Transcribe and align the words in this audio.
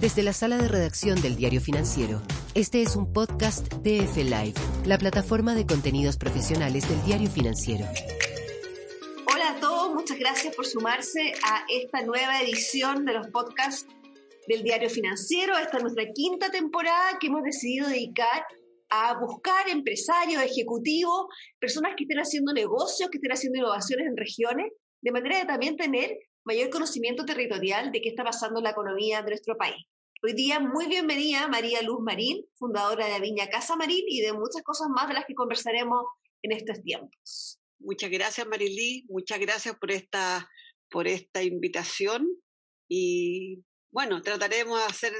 Desde 0.00 0.22
la 0.22 0.32
sala 0.32 0.58
de 0.58 0.68
redacción 0.68 1.22
del 1.22 1.36
Diario 1.36 1.60
Financiero, 1.60 2.20
este 2.54 2.82
es 2.82 2.96
un 2.96 3.12
podcast 3.12 3.68
TF 3.68 4.16
Live, 4.16 4.54
la 4.84 4.98
plataforma 4.98 5.54
de 5.54 5.66
contenidos 5.66 6.16
profesionales 6.16 6.88
del 6.88 7.02
Diario 7.04 7.30
Financiero. 7.30 7.86
Hola 9.32 9.50
a 9.50 9.60
todos, 9.60 9.94
muchas 9.94 10.18
gracias 10.18 10.54
por 10.54 10.66
sumarse 10.66 11.32
a 11.44 11.64
esta 11.68 12.02
nueva 12.02 12.42
edición 12.42 13.04
de 13.04 13.14
los 13.14 13.28
podcasts 13.28 13.86
del 14.48 14.64
Diario 14.64 14.90
Financiero. 14.90 15.56
Esta 15.56 15.76
es 15.76 15.82
nuestra 15.84 16.04
quinta 16.12 16.50
temporada 16.50 17.16
que 17.20 17.28
hemos 17.28 17.44
decidido 17.44 17.88
dedicar 17.88 18.44
a 18.90 19.18
buscar 19.18 19.68
empresarios, 19.68 20.42
ejecutivos, 20.42 21.26
personas 21.60 21.94
que 21.96 22.04
estén 22.04 22.18
haciendo 22.18 22.52
negocios, 22.52 23.08
que 23.10 23.18
estén 23.18 23.32
haciendo 23.32 23.60
innovaciones 23.60 24.08
en 24.08 24.16
regiones, 24.16 24.72
de 25.00 25.12
manera 25.12 25.38
de 25.38 25.44
también 25.46 25.76
tener 25.76 26.18
mayor 26.44 26.70
conocimiento 26.70 27.24
territorial 27.24 27.90
de 27.90 28.02
qué 28.02 28.10
está 28.10 28.22
pasando 28.22 28.60
en 28.60 28.64
la 28.64 28.70
economía 28.70 29.22
de 29.22 29.30
nuestro 29.30 29.56
país. 29.56 29.84
Hoy 30.22 30.34
día, 30.34 30.60
muy 30.60 30.86
bienvenida 30.86 31.48
María 31.48 31.82
Luz 31.82 32.00
Marín, 32.02 32.44
fundadora 32.54 33.06
de 33.06 33.12
la 33.12 33.18
Viña 33.18 33.48
Casa 33.48 33.76
Marín 33.76 34.04
y 34.08 34.20
de 34.20 34.32
muchas 34.32 34.62
cosas 34.62 34.88
más 34.88 35.08
de 35.08 35.14
las 35.14 35.24
que 35.26 35.34
conversaremos 35.34 36.04
en 36.42 36.52
estos 36.52 36.82
tiempos. 36.82 37.58
Muchas 37.78 38.10
gracias, 38.10 38.46
Marilí. 38.46 39.04
Muchas 39.08 39.38
gracias 39.38 39.76
por 39.78 39.90
esta, 39.90 40.48
por 40.90 41.08
esta 41.08 41.42
invitación. 41.42 42.28
Y 42.88 43.64
bueno, 43.90 44.20
trataremos 44.22 44.78
de 44.78 44.84
hacer 44.84 45.12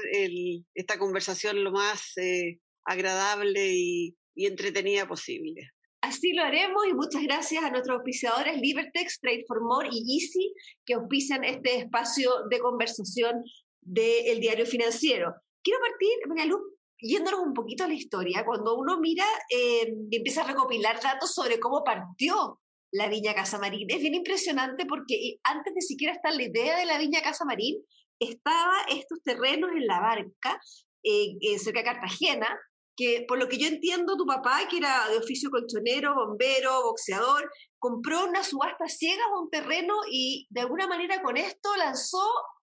esta 0.73 0.97
conversación 0.97 1.63
lo 1.63 1.71
más 1.71 2.17
eh, 2.17 2.59
agradable 2.83 3.73
y, 3.73 4.17
entretenida 4.35 5.07
posible. 5.07 5.71
Así 6.05 6.33
lo 6.33 6.43
haremos 6.43 6.85
y 6.87 6.93
muchas 6.93 7.23
gracias 7.23 7.63
a 7.63 7.71
nuestros 7.71 7.97
auspiciadores 7.97 8.61
Libertex, 8.61 9.19
Trade 9.19 9.43
for 9.47 9.59
More 9.61 9.89
y 9.91 10.15
Easy 10.15 10.53
que 10.85 10.93
auspician 10.93 11.43
este 11.43 11.77
espacio 11.77 12.29
de 12.47 12.59
conversación 12.59 13.43
del 13.81 14.39
diario 14.39 14.67
financiero. 14.67 15.33
Quiero 15.63 15.79
partir, 15.79 16.27
María 16.27 16.45
Luz, 16.45 16.61
yéndonos 16.99 17.39
un 17.39 17.55
poquito 17.55 17.85
a 17.85 17.87
la 17.87 17.95
historia, 17.95 18.45
cuando 18.45 18.77
uno 18.77 18.99
mira 18.99 19.25
eh, 19.49 19.95
y 20.11 20.17
empieza 20.17 20.43
a 20.43 20.47
recopilar 20.47 21.01
datos 21.01 21.33
sobre 21.33 21.59
cómo 21.59 21.83
partió 21.83 22.59
la 22.91 23.09
Viña 23.09 23.33
Casa 23.33 23.57
Marín, 23.57 23.87
es 23.89 23.99
bien 23.99 24.13
impresionante 24.13 24.85
porque 24.85 25.39
antes 25.41 25.73
de 25.73 25.81
siquiera 25.81 26.13
estar 26.13 26.35
la 26.35 26.43
idea 26.43 26.77
de 26.77 26.85
la 26.85 26.99
Viña 26.99 27.23
Casa 27.23 27.45
Marín, 27.45 27.83
estaba 28.19 28.75
estos 28.89 29.23
terrenos 29.23 29.71
en 29.75 29.87
la 29.87 29.99
barca, 30.01 30.61
eh, 31.01 31.57
cerca 31.57 31.79
de 31.79 31.85
Cartagena, 31.85 32.59
que 32.95 33.25
por 33.27 33.37
lo 33.37 33.47
que 33.47 33.57
yo 33.57 33.67
entiendo, 33.67 34.17
tu 34.17 34.25
papá, 34.25 34.67
que 34.69 34.77
era 34.77 35.09
de 35.09 35.17
oficio 35.17 35.49
colchonero, 35.49 36.15
bombero, 36.15 36.83
boxeador, 36.83 37.51
compró 37.77 38.25
una 38.25 38.43
subasta 38.43 38.87
ciega 38.87 39.23
un 39.39 39.49
terreno 39.49 39.95
y 40.09 40.47
de 40.49 40.61
alguna 40.61 40.87
manera 40.87 41.21
con 41.21 41.37
esto 41.37 41.75
lanzó 41.75 42.25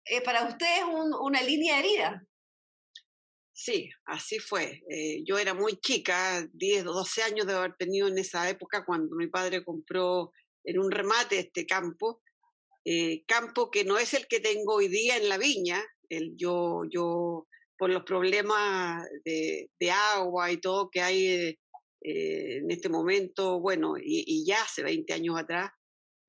eh, 0.04 0.20
para 0.22 0.46
ustedes 0.46 0.84
una 1.20 1.42
línea 1.42 1.76
de 1.76 1.82
vida. 1.82 2.26
Sí, 3.52 3.90
así 4.06 4.38
fue. 4.38 4.82
Eh, 4.88 5.22
yo 5.26 5.38
era 5.38 5.52
muy 5.52 5.76
chica, 5.80 6.46
10 6.52 6.86
o 6.86 6.92
12 6.92 7.22
años 7.22 7.46
de 7.46 7.54
haber 7.54 7.76
tenido 7.76 8.08
en 8.08 8.16
esa 8.16 8.48
época 8.48 8.84
cuando 8.86 9.14
mi 9.16 9.26
padre 9.26 9.64
compró 9.64 10.32
en 10.64 10.78
un 10.78 10.90
remate 10.90 11.38
este 11.38 11.66
campo, 11.66 12.22
eh, 12.84 13.24
campo 13.26 13.70
que 13.70 13.84
no 13.84 13.98
es 13.98 14.14
el 14.14 14.26
que 14.28 14.40
tengo 14.40 14.76
hoy 14.76 14.88
día 14.88 15.16
en 15.16 15.28
la 15.28 15.36
viña. 15.36 15.82
El, 16.08 16.36
yo, 16.36 16.84
yo 16.90 17.46
por 17.80 17.88
los 17.88 18.04
problemas 18.04 19.08
de, 19.24 19.70
agua 19.90 20.52
y 20.52 20.58
todo 20.58 20.90
que 20.90 21.00
hay 21.00 21.26
eh, 21.28 21.56
en 22.58 22.70
este 22.70 22.90
momento, 22.90 23.58
bueno, 23.58 23.94
y, 23.96 24.44
ya 24.44 24.60
hace 24.60 24.82
20 24.82 25.10
años 25.14 25.38
atrás, 25.38 25.70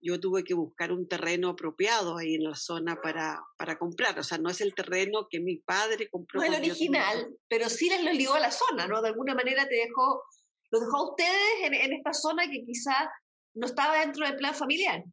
yo 0.01 0.17
tuve 0.17 0.45
que 0.45 0.53
buscar 0.53 0.93
un 0.93 1.09
terreno 1.09 1.49
apropiado 1.49 2.17
ahí 2.17 2.35
en 2.35 2.45
la 2.45 2.55
zona 2.55 3.01
para, 3.01 3.43
para 3.57 3.77
comprar. 3.77 4.17
O 4.17 4.23
sea, 4.23 4.37
no 4.37 4.49
es 4.49 4.61
el 4.61 4.73
terreno 4.73 5.27
que 5.29 5.41
mi 5.41 5.57
padre 5.57 6.07
compró. 6.09 6.39
No 6.39 6.47
el 6.47 6.55
original, 6.55 7.35
pero 7.49 7.67
sí 7.67 7.89
les 7.89 8.01
lo 8.01 8.13
ligó 8.13 8.35
a 8.35 8.39
la 8.39 8.51
zona, 8.51 8.87
¿no? 8.87 9.01
De 9.01 9.09
alguna 9.09 9.35
manera 9.35 9.67
te 9.67 9.75
dejó, 9.75 10.23
lo 10.71 10.79
dejó 10.79 10.97
a 10.97 11.09
ustedes 11.09 11.63
en, 11.63 11.93
esta 11.93 12.13
zona 12.13 12.49
que 12.49 12.63
quizás 12.63 13.09
no 13.55 13.67
estaba 13.67 13.99
dentro 13.99 14.25
del 14.25 14.37
plan 14.37 14.55
familiar. 14.55 15.03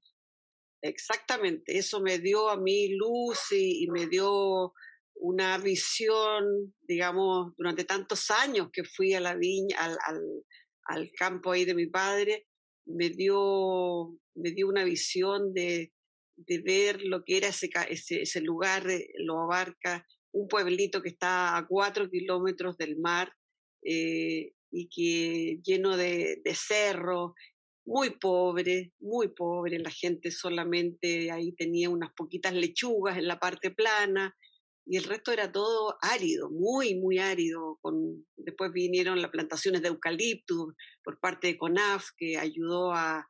Exactamente, 0.83 1.77
eso 1.77 2.01
me 2.01 2.21
dio 2.21 2.49
a 2.49 2.57
mí 2.57 2.91
luz 2.95 3.51
y 3.51 3.89
me 3.91 4.07
dio 4.07 4.73
una 5.21 5.59
visión, 5.59 6.75
digamos, 6.83 7.53
durante 7.57 7.85
tantos 7.85 8.31
años 8.31 8.69
que 8.73 8.85
fui 8.85 9.15
a 9.15 9.21
la 9.21 9.35
viña, 9.35 9.77
al, 9.79 10.23
al, 10.85 11.11
campo 11.17 11.53
ahí 11.53 11.65
de 11.65 11.75
mi 11.75 11.87
padre, 11.87 12.47
me 12.87 13.11
dio, 13.11 14.17
me 14.35 14.53
dio 14.53 14.69
una 14.69 14.85
visión 14.85 15.53
de, 15.53 15.93
de 16.37 16.59
ver 16.59 17.03
lo 17.03 17.25
que 17.25 17.39
era 17.39 17.49
ese, 17.49 17.71
ese, 17.91 18.41
lugar, 18.41 18.85
lo 19.19 19.41
abarca 19.41 20.07
un 20.33 20.49
pueblito 20.49 21.03
que 21.03 21.11
está 21.11 21.57
a 21.57 21.67
cuatro 21.67 22.09
kilómetros 22.09 22.77
del 22.77 22.99
mar 22.99 23.33
eh, 23.83 24.53
y 24.71 24.89
que 24.89 25.61
lleno 25.63 25.97
de, 25.97 26.41
de 26.45 26.55
cerros, 26.55 27.33
muy 27.89 28.11
pobre, 28.11 28.93
muy 29.01 29.29
pobre, 29.29 29.79
la 29.79 29.91
gente 29.91 30.31
solamente 30.31 31.31
ahí 31.31 31.53
tenía 31.53 31.89
unas 31.89 32.13
poquitas 32.13 32.53
lechugas 32.53 33.17
en 33.17 33.27
la 33.27 33.39
parte 33.41 33.71
plana, 33.71 34.37
y 34.91 34.97
el 34.97 35.05
resto 35.05 35.33
era 35.33 35.53
todo 35.53 35.99
árido, 36.01 36.49
muy, 36.51 36.95
muy 36.95 37.19
árido. 37.19 37.79
Con, 37.83 38.27
después 38.37 38.73
vinieron 38.73 39.21
las 39.21 39.31
plantaciones 39.31 39.83
de 39.83 39.89
eucalipto 39.89 40.75
por 41.05 41.21
parte 41.21 41.49
de 41.49 41.59
CONAF, 41.59 42.07
que 42.17 42.39
ayudó 42.39 42.93
a, 42.93 43.29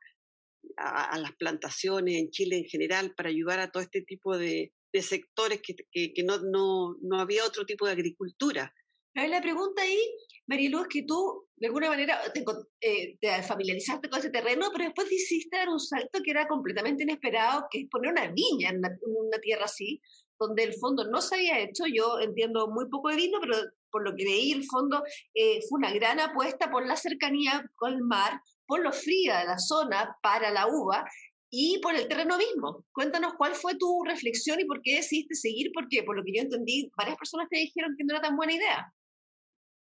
a, 0.77 1.19
las 1.19 1.35
plantaciones 1.35 2.15
en 2.15 2.29
Chile 2.29 2.59
en 2.59 2.63
general 2.63 3.13
para 3.13 3.27
ayudar 3.27 3.59
a 3.59 3.71
todo 3.71 3.83
este 3.83 4.01
tipo 4.03 4.37
de, 4.37 4.71
de 4.93 5.01
sectores 5.01 5.61
que, 5.61 5.75
que, 5.91 6.23
no, 6.23 6.37
no, 6.39 6.95
no, 7.01 7.19
había 7.19 7.43
otro 7.43 7.65
tipo 7.65 7.85
de 7.85 7.91
agricultura. 7.91 8.73
La 9.15 9.41
pregunta 9.41 9.81
ahí, 9.81 9.99
Marilu, 10.47 10.83
es 10.83 10.87
que 10.87 11.03
tú 11.03 11.49
de 11.57 11.67
alguna 11.67 11.89
manera 11.89 12.21
te, 12.33 12.45
eh, 12.79 13.17
te, 13.19 13.43
familiarizaste 13.43 14.09
con 14.09 14.19
ese 14.19 14.29
terreno, 14.29 14.69
pero 14.71 14.85
después 14.85 15.11
hiciste 15.11 15.57
dar 15.57 15.67
un 15.67 15.79
salto 15.79 16.21
que 16.23 16.31
era 16.31 16.47
completamente 16.47 17.03
inesperado, 17.03 17.65
que 17.69 17.81
es 17.81 17.89
poner 17.89 18.11
una 18.11 18.31
viña 18.31 18.69
en 18.69 18.81
una 19.03 19.39
tierra 19.41 19.65
así, 19.65 20.01
donde 20.39 20.63
el 20.63 20.73
fondo 20.75 21.05
no 21.05 21.21
se 21.21 21.35
había 21.35 21.59
hecho. 21.59 21.83
Yo 21.85 22.19
entiendo 22.19 22.67
muy 22.67 22.89
poco 22.89 23.09
de 23.09 23.17
vino, 23.17 23.39
pero 23.41 23.57
por 23.91 24.03
lo 24.03 24.15
que 24.15 24.23
leí, 24.23 24.51
el 24.51 24.65
fondo 24.65 25.03
eh, 25.33 25.59
fue 25.67 25.79
una 25.79 25.93
gran 25.93 26.19
apuesta 26.19 26.71
por 26.71 26.85
la 26.85 26.95
cercanía 26.95 27.69
con 27.75 27.93
el 27.93 28.01
mar, 28.01 28.41
por 28.65 28.81
lo 28.81 28.91
fría 28.91 29.39
de 29.39 29.45
la 29.45 29.57
zona 29.57 30.15
para 30.21 30.51
la 30.51 30.67
uva 30.67 31.05
y 31.51 31.79
por 31.79 31.95
el 31.95 32.07
terreno 32.07 32.37
mismo. 32.37 32.85
Cuéntanos 32.91 33.33
cuál 33.37 33.55
fue 33.55 33.75
tu 33.75 34.03
reflexión 34.03 34.59
y 34.59 34.65
por 34.65 34.81
qué 34.81 34.97
decidiste 34.97 35.35
seguir, 35.35 35.71
porque 35.73 36.03
por 36.03 36.15
lo 36.15 36.23
que 36.23 36.33
yo 36.35 36.41
entendí, 36.41 36.89
varias 36.95 37.17
personas 37.17 37.47
te 37.49 37.57
dijeron 37.57 37.95
que 37.97 38.03
no 38.03 38.13
era 38.13 38.21
tan 38.21 38.37
buena 38.37 38.53
idea. 38.53 38.93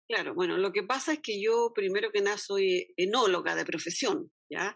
Claro, 0.09 0.35
bueno, 0.35 0.57
lo 0.57 0.73
que 0.73 0.85
pasa 0.85 1.13
es 1.13 1.21
que 1.21 1.43
yo 1.43 1.73
primero 1.75 2.11
que 2.11 2.23
nada 2.23 2.39
soy 2.39 2.95
enóloga 2.97 3.55
de 3.55 3.67
profesión, 3.67 4.31
¿ya? 4.51 4.75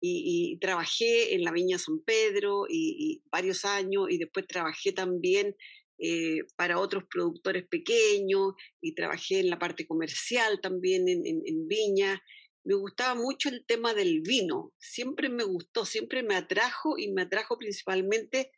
Y, 0.00 0.58
trabajé 0.60 1.34
en 1.34 1.42
la 1.42 1.52
Viña 1.52 1.78
San 1.78 2.00
Pedro 2.00 2.66
y, 2.68 3.22
varios 3.30 3.64
años 3.64 4.06
y 4.08 4.18
después 4.18 4.46
trabajé 4.46 4.92
también 4.92 5.56
eh, 5.98 6.44
para 6.56 6.78
otros 6.78 7.04
productores 7.10 7.66
pequeños 7.66 8.54
y 8.80 8.94
trabajé 8.94 9.40
en 9.40 9.50
la 9.50 9.58
parte 9.58 9.86
comercial 9.86 10.60
también 10.60 11.08
en, 11.08 11.24
en, 11.26 11.68
Viña. 11.68 12.22
Me 12.64 12.74
gustaba 12.74 13.14
mucho 13.14 13.48
el 13.48 13.64
tema 13.66 13.94
del 13.94 14.20
vino, 14.20 14.72
siempre 14.78 15.28
me 15.28 15.44
gustó, 15.44 15.84
siempre 15.84 16.22
me 16.22 16.36
atrajo 16.36 16.98
y 16.98 17.10
me 17.10 17.22
atrajo 17.22 17.56
principalmente 17.56 18.52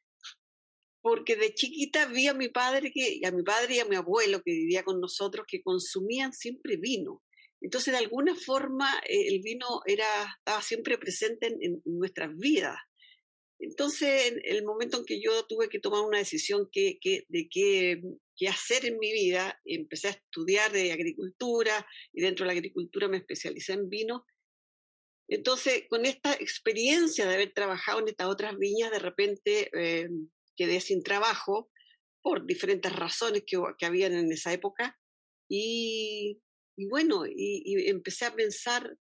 porque 1.02 1.36
de 1.36 1.54
chiquita 1.54 2.06
vi 2.06 2.26
a 2.26 2.34
mi 2.34 2.48
padre 2.48 2.92
que, 2.92 3.20
a 3.24 3.30
mi 3.30 3.42
padre 3.42 3.76
y 3.76 3.78
a 3.78 3.84
mi 3.86 3.96
abuelo 3.96 4.42
que 4.42 4.52
vivía 4.52 4.82
con 4.82 5.00
nosotros 5.00 5.46
que 5.48 5.62
consumían 5.62 6.32
siempre 6.32 6.76
vino. 6.76 7.22
Entonces, 7.60 7.92
de 7.92 7.98
alguna 7.98 8.34
forma, 8.34 8.90
eh, 9.06 9.28
el 9.28 9.40
vino 9.40 9.82
era, 9.86 10.06
estaba 10.38 10.62
siempre 10.62 10.98
presente 10.98 11.46
en, 11.46 11.82
nuestras 11.84 12.34
vidas. 12.36 12.76
Entonces, 13.58 14.32
en 14.32 14.40
el 14.44 14.64
momento 14.64 14.98
en 14.98 15.04
que 15.04 15.20
yo 15.20 15.44
tuve 15.46 15.68
que 15.68 15.80
tomar 15.80 16.00
una 16.00 16.18
decisión 16.18 16.70
de 16.74 16.98
qué, 17.00 17.26
qué, 17.50 18.48
hacer 18.48 18.86
en 18.86 18.98
mi 18.98 19.12
vida, 19.12 19.60
empecé 19.66 20.08
a 20.08 20.12
estudiar 20.12 20.72
de 20.72 20.92
agricultura 20.92 21.86
y 22.12 22.22
dentro 22.22 22.44
de 22.44 22.54
la 22.54 22.58
agricultura 22.58 23.06
me 23.08 23.18
especialicé 23.18 23.74
en 23.74 23.90
vino. 23.90 24.24
Entonces, 25.28 25.84
con 25.90 26.06
esta 26.06 26.32
experiencia 26.32 27.26
de 27.26 27.34
haber 27.34 27.52
trabajado 27.52 28.00
en 28.00 28.08
estas 28.08 28.28
otras 28.28 28.56
viñas, 28.56 28.90
de 28.90 28.98
repente 28.98 29.70
eh, 29.78 30.08
quedé 30.56 30.80
sin 30.80 31.02
trabajo 31.02 31.70
por 32.22 32.46
diferentes 32.46 32.92
razones 32.94 33.42
que, 33.46 33.58
que 33.78 33.86
habían 33.86 34.14
en 34.14 34.32
esa 34.32 34.54
época 34.54 34.98
y 35.48 36.40
y 36.80 36.86
bueno, 36.86 37.26
y, 37.26 37.90
empecé 37.90 38.24
a 38.24 38.34
pensar, 38.34 38.96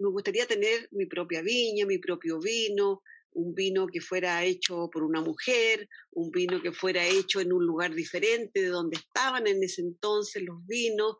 me 0.00 0.10
gustaría 0.10 0.44
tener 0.44 0.88
mi 0.90 1.06
propia 1.06 1.40
viña, 1.40 1.86
mi 1.86 1.98
propio 1.98 2.40
vino, 2.40 3.00
un 3.30 3.54
vino 3.54 3.86
que 3.86 4.00
fuera 4.00 4.44
hecho 4.44 4.90
por 4.92 5.04
una 5.04 5.20
mujer, 5.20 5.88
un 6.10 6.32
vino 6.32 6.60
que 6.60 6.72
fuera 6.72 7.06
hecho 7.06 7.40
en 7.40 7.52
un 7.52 7.64
lugar 7.64 7.94
diferente 7.94 8.60
de 8.60 8.70
donde 8.70 8.96
estaban 8.96 9.46
en 9.46 9.62
ese 9.62 9.82
entonces 9.82 10.42
los 10.42 10.66
vinos. 10.66 11.14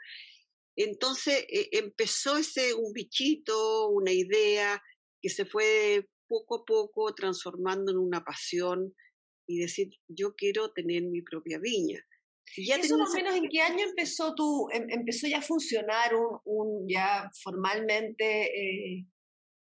Entonces 0.74 1.46
eh, 1.48 1.68
empezó 1.70 2.36
ese 2.36 2.74
un 2.74 2.92
bichito, 2.92 3.88
una 3.90 4.10
idea 4.10 4.82
que 5.22 5.28
se 5.28 5.44
fue 5.44 6.08
poco 6.26 6.62
a 6.62 6.64
poco 6.64 7.14
transformando 7.14 7.92
en 7.92 7.98
una 7.98 8.24
pasión 8.24 8.92
y 9.46 9.60
decir, 9.60 9.90
yo 10.08 10.34
quiero 10.34 10.72
tener 10.72 11.04
mi 11.04 11.22
propia 11.22 11.60
viña. 11.60 12.04
Ya 12.56 12.76
¿Eso 12.76 12.96
más 12.96 13.10
o 13.10 13.14
menos 13.14 13.34
en 13.34 13.48
qué 13.48 13.60
año 13.60 13.84
empezó 13.84 14.34
tu, 14.34 14.68
em, 14.72 14.86
empezó 14.90 15.26
ya 15.26 15.38
a 15.38 15.42
funcionar 15.42 16.14
un, 16.14 16.40
un 16.44 16.88
ya 16.88 17.30
formalmente 17.42 18.44
eh, 18.44 19.06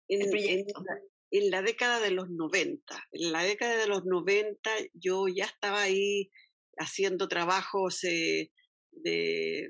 en, 0.09 0.31
proyecto? 0.31 0.83
En, 1.31 1.51
la 1.51 1.63
década 1.63 2.01
de 2.01 2.11
los 2.11 2.31
90. 2.31 3.09
En 3.13 3.33
la 3.33 3.43
década 3.43 3.77
de 3.77 3.87
los 3.87 4.05
90 4.05 4.71
yo 4.93 5.27
ya 5.29 5.45
estaba 5.45 5.83
ahí 5.83 6.31
haciendo 6.79 7.29
trabajos 7.29 8.03
eh, 8.05 8.51
de 8.91 9.69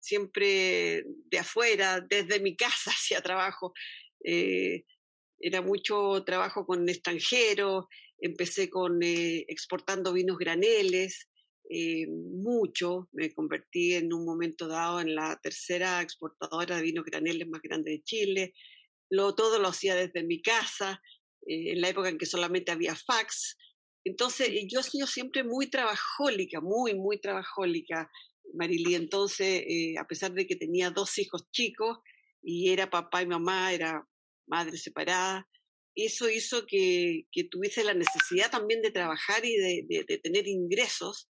siempre 0.00 1.04
de 1.06 1.38
afuera, 1.38 2.00
desde 2.00 2.40
mi 2.40 2.56
casa 2.56 2.90
hacía 2.96 3.20
trabajo. 3.22 3.72
Eh, 4.24 4.84
era 5.40 5.60
mucho 5.60 6.22
trabajo 6.24 6.64
con 6.64 6.88
extranjeros, 6.88 7.86
empecé 8.18 8.70
con 8.70 9.02
eh, 9.02 9.44
exportando 9.48 10.12
vinos 10.12 10.38
graneles, 10.38 11.28
eh, 11.70 12.06
mucho, 12.08 13.08
me 13.12 13.32
convertí 13.32 13.94
en 13.94 14.12
un 14.12 14.24
momento 14.24 14.68
dado 14.68 15.00
en 15.00 15.14
la 15.14 15.38
tercera 15.42 16.02
exportadora 16.02 16.76
de 16.76 16.82
vinos 16.82 17.04
graneles 17.04 17.48
más 17.48 17.62
grande 17.62 17.92
de 17.92 18.02
Chile, 18.02 18.54
lo, 19.10 19.34
todo 19.34 19.58
lo 19.58 19.68
hacía 19.68 19.94
desde 19.94 20.24
mi 20.24 20.40
casa, 20.42 21.00
en 21.44 21.80
la 21.80 21.88
época 21.88 22.08
en 22.08 22.18
que 22.18 22.26
solamente 22.26 22.70
había 22.70 22.94
fax, 22.94 23.56
entonces 24.04 24.50
yo 24.68 24.80
he 24.80 24.82
sido 24.82 25.06
siempre 25.06 25.44
muy 25.44 25.70
trabajólica, 25.70 26.60
muy, 26.60 26.94
muy 26.94 27.20
trabajólica, 27.20 28.10
Marily. 28.54 28.94
Entonces, 28.94 29.64
a 29.98 30.06
pesar 30.06 30.32
de 30.32 30.46
que 30.46 30.56
tenía 30.56 30.90
dos 30.90 31.18
hijos 31.18 31.48
chicos 31.50 31.98
y 32.42 32.70
era 32.70 32.90
papá 32.90 33.22
y 33.22 33.26
mamá, 33.26 33.72
era 33.72 34.06
madre 34.46 34.76
separada, 34.76 35.48
eso 35.94 36.28
hizo 36.28 36.66
que, 36.66 37.26
tuviese 37.50 37.84
la 37.84 37.94
necesidad 37.94 38.50
también 38.50 38.82
de 38.82 38.90
trabajar 38.90 39.44
y 39.44 39.56
de, 39.56 40.20
tener 40.22 40.48
ingresos. 40.48 41.28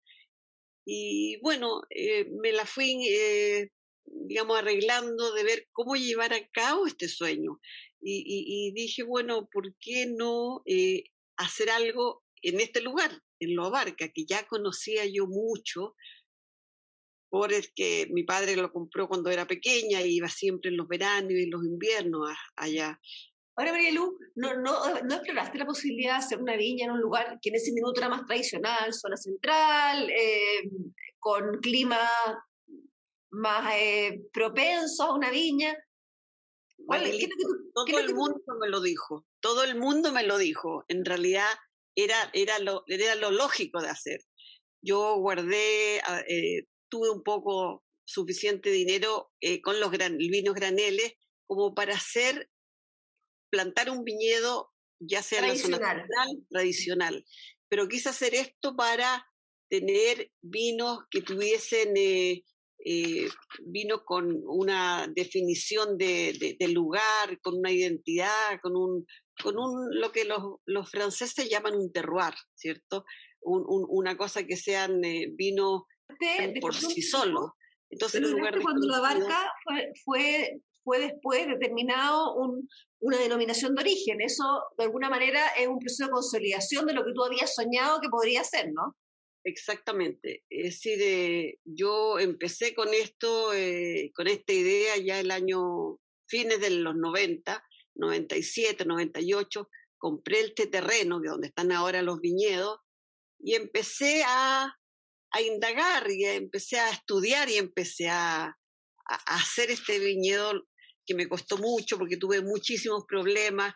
Y 0.91 1.38
bueno, 1.44 1.83
eh, 1.91 2.25
me 2.41 2.51
la 2.51 2.65
fui, 2.65 3.07
eh, 3.07 3.69
digamos, 4.06 4.57
arreglando 4.57 5.31
de 5.33 5.44
ver 5.44 5.68
cómo 5.71 5.95
llevar 5.95 6.33
a 6.33 6.47
cabo 6.50 6.88
este 6.88 7.07
sueño. 7.07 7.59
Y, 8.01 8.71
dije, 8.74 9.03
bueno, 9.03 9.47
¿por 9.51 9.75
qué 9.80 10.07
no 10.07 10.63
eh, 10.65 11.03
hacer 11.38 11.69
algo 11.69 12.24
en 12.41 12.59
este 12.59 12.81
lugar, 12.81 13.12
en 13.39 13.56
Lo 13.56 13.65
Abarca, 13.65 14.09
que 14.09 14.25
ya 14.25 14.47
conocía 14.47 15.06
yo 15.06 15.27
mucho, 15.27 15.95
por 17.30 17.53
es 17.53 17.71
que 17.75 18.07
mi 18.09 18.24
padre 18.24 18.56
lo 18.56 18.71
compró 18.74 19.07
cuando 19.07 19.30
era 19.30 19.45
pequeña 19.45 20.01
y 20.01 20.15
iba 20.15 20.27
siempre 20.27 20.71
en 20.71 20.77
los 20.77 20.88
veranos 20.88 21.33
y 21.33 21.44
en 21.44 21.51
los 21.51 21.63
inviernos 21.63 22.31
allá. 22.56 23.00
Ahora, 23.59 23.73
María 23.73 23.91
Lu, 23.91 24.17
¿no, 24.35 24.56
no, 24.56 25.01
¿no 25.01 25.15
exploraste 25.15 25.57
la 25.57 25.65
posibilidad 25.65 26.13
de 26.13 26.19
hacer 26.19 26.41
una 26.41 26.56
viña 26.56 26.85
en 26.85 26.91
un 26.91 27.01
lugar 27.01 27.39
que 27.41 27.50
en 27.50 27.56
ese 27.56 27.73
minuto 27.73 28.00
era 28.00 28.07
más 28.07 28.25
tradicional, 28.25 28.94
zona 28.94 29.17
central, 29.17 30.09
eh, 30.09 30.69
con 31.19 31.59
clima 31.59 32.00
más 33.31 33.73
eh, 33.75 34.21
propenso 34.31 35.03
a 35.03 35.13
una 35.13 35.29
viña? 35.29 35.77
todo 37.75 38.00
el 38.00 38.15
mundo 38.15 38.41
me 38.61 38.69
lo 38.69 38.79
dijo, 38.79 39.25
todo 39.41 39.65
el 39.65 39.75
mundo 39.75 40.13
me 40.13 40.23
lo 40.23 40.38
dijo. 40.38 40.85
En 40.88 41.03
realidad 41.03 41.50
era, 41.95 42.15
era, 42.31 42.59
lo, 42.59 42.85
era 42.88 43.15
lo 43.15 43.29
lógico 43.29 43.81
de 43.81 43.89
hacer. 43.89 44.21
Yo 44.81 45.17
guardé 45.17 46.00
ah, 46.06 46.21
eh, 46.29 46.63
tuve 46.88 47.09
un 47.09 47.23
poco 47.23 47.83
suficiente 48.06 48.71
dinero 48.71 49.33
eh, 49.41 49.61
con 49.61 49.81
los 49.81 49.91
vinos 49.91 50.56
graneles 50.56 51.15
como 51.45 51.75
para 51.75 51.95
hacer, 51.95 52.50
plantar 53.50 53.90
un 53.90 54.04
viñedo, 54.04 54.72
ya 55.00 55.22
sea 55.24 55.40
en 55.40 55.48
la 55.50 55.56
zona 55.56 56.06
tradicional. 56.50 57.25
Pero 57.69 57.88
quise 57.88 58.10
hacer 58.10 58.34
esto 58.36 58.75
para 58.75 59.25
tener 59.69 60.31
vinos 60.42 61.00
que 61.12 61.22
tuviesen 61.22 61.96
eh, 61.96 62.44
eh, 62.86 63.28
vinos 63.66 64.01
con 64.04 64.42
una 64.46 65.07
definición 65.13 65.98
de, 65.98 66.57
de, 66.60 66.68
lugar, 66.69 67.40
con 67.42 67.57
una 67.60 67.72
identidad, 67.72 68.60
con 68.62 68.75
un, 68.75 69.06
con 69.42 69.57
un 69.57 69.90
lo 70.00 70.12
que 70.12 70.25
los, 70.25 70.42
los 70.66 70.90
franceses 70.90 71.50
llaman 71.50 71.75
un 71.75 71.92
terroir, 71.92 72.34
¿cierto? 72.56 73.06
Un, 73.42 73.63
un, 73.68 73.86
una 73.90 74.18
cosa 74.18 74.44
que 74.45 74.57
sean 74.57 75.02
vinos 75.36 75.84
por 76.62 76.74
sí 76.74 77.02
solo. 77.02 77.56
Entonces, 77.90 78.22
en 78.22 78.31
lugar 78.31 78.56
de 78.56 78.62
cuando 78.62 78.88
la 78.88 79.00
barca 79.00 79.52
fue, 79.63 79.92
fue, 80.06 80.62
fue 80.89 81.00
después 81.00 81.45
determinado 81.45 82.33
un, 82.33 82.68
una 83.00 83.19
denominación 83.19 83.75
de 83.75 83.81
origen. 83.81 84.21
Eso, 84.21 84.63
de 84.75 84.86
alguna 84.86 85.07
manera, 85.07 85.50
es 85.50 85.68
un 85.68 85.77
proceso 85.77 86.06
de 86.06 86.12
consolidación 86.12 86.88
de 86.88 86.94
lo 86.94 87.06
que 87.06 87.13
tú 87.13 87.24
habías 87.24 87.53
soñado 87.53 88.01
que 88.01 88.09
podría 88.09 88.44
ser, 88.44 88.71
¿no? 88.74 88.97
Exactamente. 89.44 90.44
Es 90.50 90.63
decir, 90.63 91.00
eh, 91.00 91.59
yo 91.63 92.18
empecé 92.18 92.74
con 92.74 92.91
esto, 92.91 93.53
eh, 93.53 94.12
con 94.15 94.27
esta 94.27 94.51
idea 94.51 94.97
ya 94.97 95.19
el 95.19 95.30
año 95.30 96.00
fines 96.27 96.59
de 96.59 96.71
los 96.71 96.95
90, 96.95 97.63
97, 97.94 98.85
98, 98.85 99.69
compré 100.00 100.39
este 100.39 100.65
terreno, 100.65 101.19
de 101.19 101.30
donde 101.30 101.47
están 101.47 101.71
ahora 101.71 102.01
los 102.01 102.19
viñedos, 102.19 102.80
y 103.39 103.53
empecé 103.53 104.24
a 104.25 104.74
a 105.31 105.42
indagar 105.42 106.09
y 106.09 106.25
empecé 106.25 106.80
a 106.80 106.89
estudiar 106.89 107.50
y 107.50 107.57
empecé 107.57 108.09
a, 108.09 108.45
a, 108.45 109.35
hacer 109.35 109.69
este 109.71 110.00
viñedo 110.00 110.68
que 111.09 111.15
me 111.15 111.27
costó 111.27 111.57
mucho 111.57 111.97
porque 111.97 112.17
tuve 112.17 112.41
muchísimos 112.44 113.03
problemas. 113.07 113.73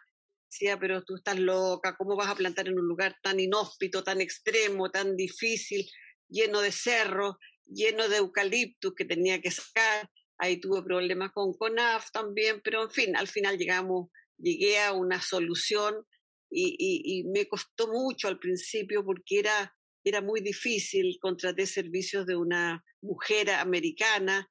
Decía, 0.51 0.79
pero 0.79 1.03
tú 1.03 1.15
estás 1.15 1.39
loca, 1.39 1.95
¿cómo 1.97 2.15
vas 2.15 2.29
a 2.29 2.35
plantar 2.35 2.67
en 2.67 2.77
un 2.77 2.87
lugar 2.87 3.17
tan 3.23 3.39
inhóspito, 3.39 4.03
tan 4.03 4.21
extremo, 4.21 4.91
tan 4.91 5.15
difícil, 5.15 5.89
lleno 6.29 6.61
de 6.61 6.71
cerros, 6.71 7.37
lleno 7.65 8.07
de 8.07 8.17
eucaliptus 8.17 8.93
que 8.95 9.05
tenía 9.05 9.41
que 9.41 9.49
sacar? 9.49 10.07
Ahí 10.37 10.59
tuve 10.59 10.83
problemas 10.83 11.31
con 11.31 11.53
CONAF 11.53 12.11
también, 12.11 12.61
pero 12.63 12.83
en 12.83 12.91
fin, 12.91 13.15
al 13.15 13.27
final 13.27 13.57
llegamos, 13.57 14.09
llegué 14.37 14.79
a 14.79 14.93
una 14.93 15.19
solución 15.19 16.05
y, 16.51 16.75
y, 16.77 17.23
me 17.29 17.47
costó 17.47 17.87
mucho 17.87 18.27
al 18.27 18.37
principio 18.37 19.03
porque 19.03 19.39
era 19.39 19.73
era 20.03 20.21
muy 20.21 20.41
difícil, 20.41 21.17
contraté 21.21 21.65
servicios 21.65 22.25
de 22.25 22.35
una 22.35 22.83
mujer 23.01 23.49
americana 23.49 24.49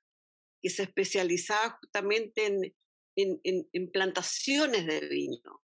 que 0.62 0.70
se 0.70 0.84
especializaba 0.84 1.78
justamente 1.80 2.46
en, 2.46 2.74
en, 3.16 3.68
en, 3.72 3.90
plantaciones 3.90 4.86
de 4.86 5.00
vino. 5.08 5.62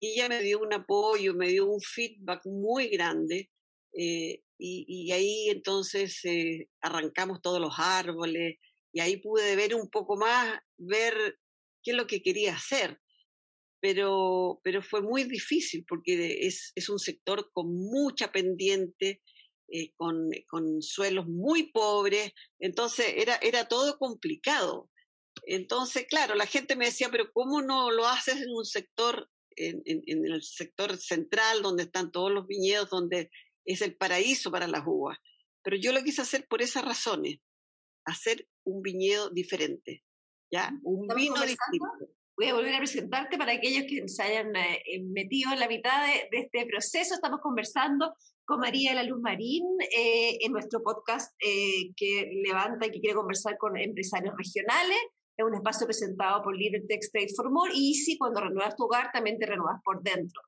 Y 0.00 0.14
ella 0.14 0.28
me 0.28 0.42
dio 0.42 0.58
un 0.58 0.72
apoyo, 0.74 1.34
me 1.34 1.48
dio 1.48 1.66
un 1.66 1.80
feedback 1.80 2.44
muy 2.44 2.88
grande. 2.88 3.50
Eh, 3.96 4.42
y, 4.58 4.84
y, 4.88 5.12
ahí 5.12 5.48
entonces 5.50 6.24
eh, 6.24 6.68
arrancamos 6.80 7.42
todos 7.42 7.60
los 7.60 7.74
árboles 7.78 8.56
y 8.92 9.00
ahí 9.00 9.16
pude 9.18 9.54
ver 9.54 9.74
un 9.74 9.88
poco 9.90 10.16
más, 10.16 10.58
ver 10.78 11.38
qué 11.82 11.92
es 11.92 11.96
lo 11.96 12.06
que 12.06 12.22
quería 12.22 12.54
hacer. 12.54 12.98
Pero, 13.80 14.60
pero 14.62 14.82
fue 14.82 15.02
muy 15.02 15.24
difícil 15.24 15.84
porque 15.88 16.46
es, 16.46 16.72
es 16.76 16.88
un 16.88 16.98
sector 16.98 17.50
con 17.52 17.74
mucha 17.74 18.30
pendiente, 18.30 19.22
eh, 19.74 19.94
con, 19.96 20.30
con, 20.48 20.82
suelos 20.82 21.26
muy 21.26 21.72
pobres, 21.72 22.32
entonces 22.58 23.14
era, 23.16 23.36
era 23.36 23.66
todo 23.68 23.96
complicado. 23.96 24.90
Entonces, 25.46 26.06
claro, 26.06 26.34
la 26.34 26.44
gente 26.44 26.76
me 26.76 26.84
decía, 26.84 27.08
pero 27.10 27.32
¿cómo 27.32 27.62
no 27.62 27.90
lo 27.90 28.06
haces 28.06 28.42
en 28.42 28.50
un 28.50 28.66
sector, 28.66 29.30
en, 29.56 29.82
en, 29.86 30.26
el 30.26 30.42
sector 30.42 30.98
central, 30.98 31.62
donde 31.62 31.84
están 31.84 32.12
todos 32.12 32.30
los 32.30 32.46
viñedos, 32.46 32.90
donde 32.90 33.30
es 33.64 33.80
el 33.80 33.96
paraíso 33.96 34.50
para 34.50 34.68
las 34.68 34.82
uvas? 34.86 35.16
Pero 35.62 35.78
yo 35.78 35.92
lo 35.92 36.04
quise 36.04 36.20
hacer 36.20 36.46
por 36.46 36.60
esas 36.60 36.84
razones, 36.84 37.38
hacer 38.04 38.46
un 38.64 38.82
viñedo 38.82 39.30
diferente, 39.30 40.04
¿ya? 40.52 40.70
Un 40.82 41.08
vino 41.08 41.40
distinto. 41.40 42.12
Voy 42.36 42.46
a 42.48 42.54
volver 42.54 42.74
a 42.74 42.78
presentarte 42.78 43.36
para 43.36 43.52
aquellos 43.52 43.84
que 43.84 44.08
se 44.08 44.22
hayan 44.22 44.56
eh, 44.56 45.02
metido 45.04 45.52
en 45.52 45.60
la 45.60 45.68
mitad 45.68 46.06
de, 46.06 46.28
de, 46.30 46.44
este 46.44 46.66
proceso. 46.66 47.14
Estamos 47.14 47.40
conversando 47.40 48.14
con 48.46 48.58
María 48.58 48.90
de 48.90 48.96
la 48.96 49.02
Luz 49.02 49.20
Marín 49.20 49.64
eh, 49.80 50.38
en 50.40 50.52
nuestro 50.52 50.82
podcast 50.82 51.34
eh, 51.40 51.92
que 51.94 52.30
levanta 52.42 52.86
y 52.86 52.90
que 52.90 53.00
quiere 53.00 53.16
conversar 53.16 53.58
con 53.58 53.76
empresarios 53.76 54.34
regionales. 54.36 54.98
Es 55.36 55.44
un 55.44 55.54
espacio 55.54 55.86
presentado 55.86 56.42
por 56.42 56.56
Libertex 56.56 57.10
Trade 57.12 57.34
for 57.36 57.50
More 57.50 57.72
y 57.74 57.94
si 57.94 58.16
cuando 58.16 58.40
renuevas 58.40 58.76
tu 58.76 58.84
hogar 58.84 59.10
también 59.12 59.38
te 59.38 59.46
renuevas 59.46 59.80
por 59.84 60.02
dentro. 60.02 60.40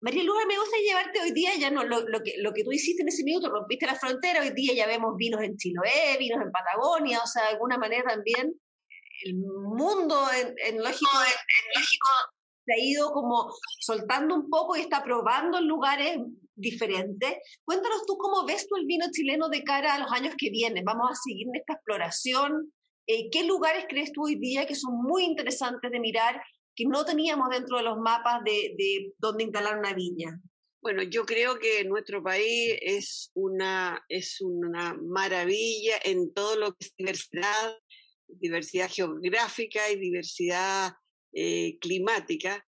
María 0.00 0.24
Luz, 0.24 0.36
me 0.48 0.58
gusta 0.58 0.78
llevarte 0.78 1.20
hoy 1.20 1.32
día, 1.32 1.50
ya 1.58 1.70
no 1.70 1.84
lo, 1.84 2.00
lo, 2.08 2.22
que, 2.22 2.36
lo 2.38 2.54
que 2.54 2.64
tú 2.64 2.72
hiciste 2.72 3.02
en 3.02 3.08
ese 3.08 3.24
minuto, 3.24 3.50
rompiste 3.50 3.84
la 3.84 3.94
frontera, 3.94 4.40
hoy 4.40 4.50
día 4.54 4.72
ya 4.74 4.86
vemos 4.86 5.14
vinos 5.18 5.42
en 5.42 5.58
Chiloé, 5.58 6.16
vinos 6.18 6.42
en 6.42 6.50
Patagonia, 6.50 7.20
o 7.22 7.26
sea, 7.26 7.42
de 7.42 7.48
alguna 7.50 7.76
manera 7.76 8.04
también 8.08 8.54
el 9.24 9.36
mundo 9.36 10.26
en, 10.32 10.54
en 10.66 10.82
lógico, 10.82 11.10
en, 11.14 11.80
lógico 11.80 12.08
se 12.64 12.72
ha 12.72 12.78
ido 12.78 13.12
como 13.12 13.52
soltando 13.80 14.34
un 14.34 14.50
poco 14.50 14.76
y 14.76 14.80
está 14.80 15.02
probando 15.02 15.58
en 15.58 15.66
lugares 15.66 16.18
diferentes. 16.54 17.38
Cuéntanos 17.64 18.04
tú 18.06 18.16
cómo 18.18 18.44
ves 18.46 18.66
tú 18.68 18.76
el 18.76 18.86
vino 18.86 19.06
chileno 19.10 19.48
de 19.48 19.64
cara 19.64 19.94
a 19.94 19.98
los 19.98 20.12
años 20.12 20.34
que 20.36 20.50
vienen. 20.50 20.84
Vamos 20.84 21.10
a 21.10 21.14
seguir 21.14 21.48
en 21.48 21.56
esta 21.56 21.74
exploración. 21.74 22.72
Eh, 23.06 23.30
¿Qué 23.30 23.44
lugares 23.44 23.86
crees 23.88 24.12
tú 24.12 24.24
hoy 24.24 24.36
día 24.36 24.66
que 24.66 24.74
son 24.74 25.02
muy 25.02 25.24
interesantes 25.24 25.90
de 25.90 26.00
mirar, 26.00 26.42
que 26.76 26.84
no 26.84 27.04
teníamos 27.04 27.48
dentro 27.50 27.78
de 27.78 27.84
los 27.84 27.98
mapas 27.98 28.44
de, 28.44 28.74
de 28.76 29.12
dónde 29.18 29.44
instalar 29.44 29.78
una 29.78 29.94
viña? 29.94 30.38
Bueno, 30.82 31.02
yo 31.02 31.26
creo 31.26 31.58
que 31.58 31.84
nuestro 31.84 32.22
país 32.22 32.78
es 32.80 33.30
una, 33.34 34.02
es 34.08 34.40
una 34.40 34.94
maravilla 34.94 35.98
en 36.02 36.32
todo 36.32 36.56
lo 36.56 36.72
que 36.72 36.86
es 36.86 36.94
diversidad, 36.96 37.78
diversidad 38.38 38.90
geográfica 38.90 39.90
y 39.90 39.96
diversidad 39.96 40.92
eh, 41.32 41.78
climática. 41.80 42.66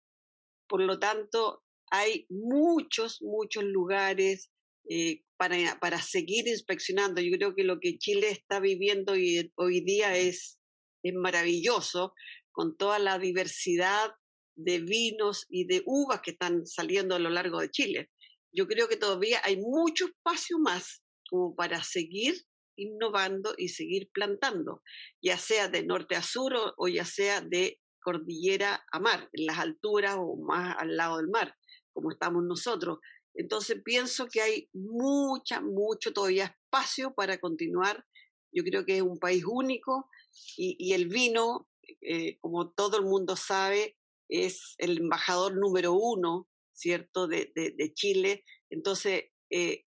Por 0.67 0.81
lo 0.81 0.99
tanto, 0.99 1.63
hay 1.91 2.25
muchos, 2.29 3.21
muchos 3.21 3.63
lugares 3.63 4.51
eh, 4.89 5.23
para, 5.37 5.79
para, 5.79 6.01
seguir 6.01 6.47
inspeccionando. 6.47 7.21
Yo 7.21 7.31
creo 7.37 7.55
que 7.55 7.63
lo 7.63 7.79
que 7.79 7.97
Chile 7.97 8.29
está 8.29 8.59
viviendo 8.59 9.13
hoy, 9.13 9.51
hoy 9.55 9.81
día 9.81 10.15
es, 10.17 10.59
es 11.03 11.13
maravilloso, 11.13 12.13
con 12.51 12.75
toda 12.77 12.99
la 12.99 13.19
diversidad 13.19 14.11
de 14.55 14.79
vinos 14.79 15.45
y 15.49 15.65
de 15.65 15.81
uvas 15.85 16.21
que 16.21 16.31
están 16.31 16.65
saliendo 16.65 17.15
a 17.15 17.19
lo 17.19 17.29
largo 17.29 17.61
de 17.61 17.71
Chile. 17.71 18.09
Yo 18.51 18.67
creo 18.67 18.87
que 18.89 18.97
todavía 18.97 19.39
hay 19.43 19.57
mucho 19.57 20.07
espacio 20.07 20.59
más 20.59 21.01
como 21.29 21.55
para 21.55 21.83
seguir 21.83 22.35
innovando 22.79 23.53
y 23.57 23.69
seguir 23.69 24.09
plantando, 24.13 24.81
ya 25.21 25.37
sea 25.37 25.67
de 25.67 25.85
norte 25.85 26.15
a 26.15 26.23
sur 26.23 26.53
o 26.77 26.87
ya 26.87 27.05
sea 27.05 27.41
de 27.41 27.79
cordillera 28.01 28.83
a 28.91 28.99
mar, 28.99 29.29
en 29.33 29.45
las 29.45 29.59
alturas 29.59 30.15
o 30.17 30.37
más 30.37 30.75
al 30.79 30.95
lado 30.95 31.17
del 31.17 31.27
mar, 31.27 31.55
como 31.93 32.11
estamos 32.11 32.43
nosotros. 32.43 32.99
Entonces 33.35 33.81
pienso 33.83 34.27
que 34.27 34.41
hay 34.41 34.69
mucha, 34.73 35.61
mucho 35.61 36.11
todavía 36.11 36.45
espacio 36.45 37.13
para 37.13 37.37
continuar. 37.39 38.05
Yo 38.51 38.63
creo 38.63 38.85
que 38.85 38.97
es 38.97 39.01
un 39.01 39.19
país 39.19 39.43
único 39.45 40.09
y, 40.57 40.93
el 40.93 41.07
vino, 41.07 41.69
eh, 42.01 42.37
como 42.39 42.71
todo 42.71 42.97
el 42.97 43.05
mundo 43.05 43.35
sabe, 43.35 43.97
es 44.27 44.75
el 44.77 44.97
embajador 44.97 45.55
número 45.57 45.93
uno, 45.93 46.47
¿cierto?, 46.73 47.27
de, 47.27 47.51
Chile. 47.93 48.43
Entonces, 48.69 49.25
eh, 49.51 49.85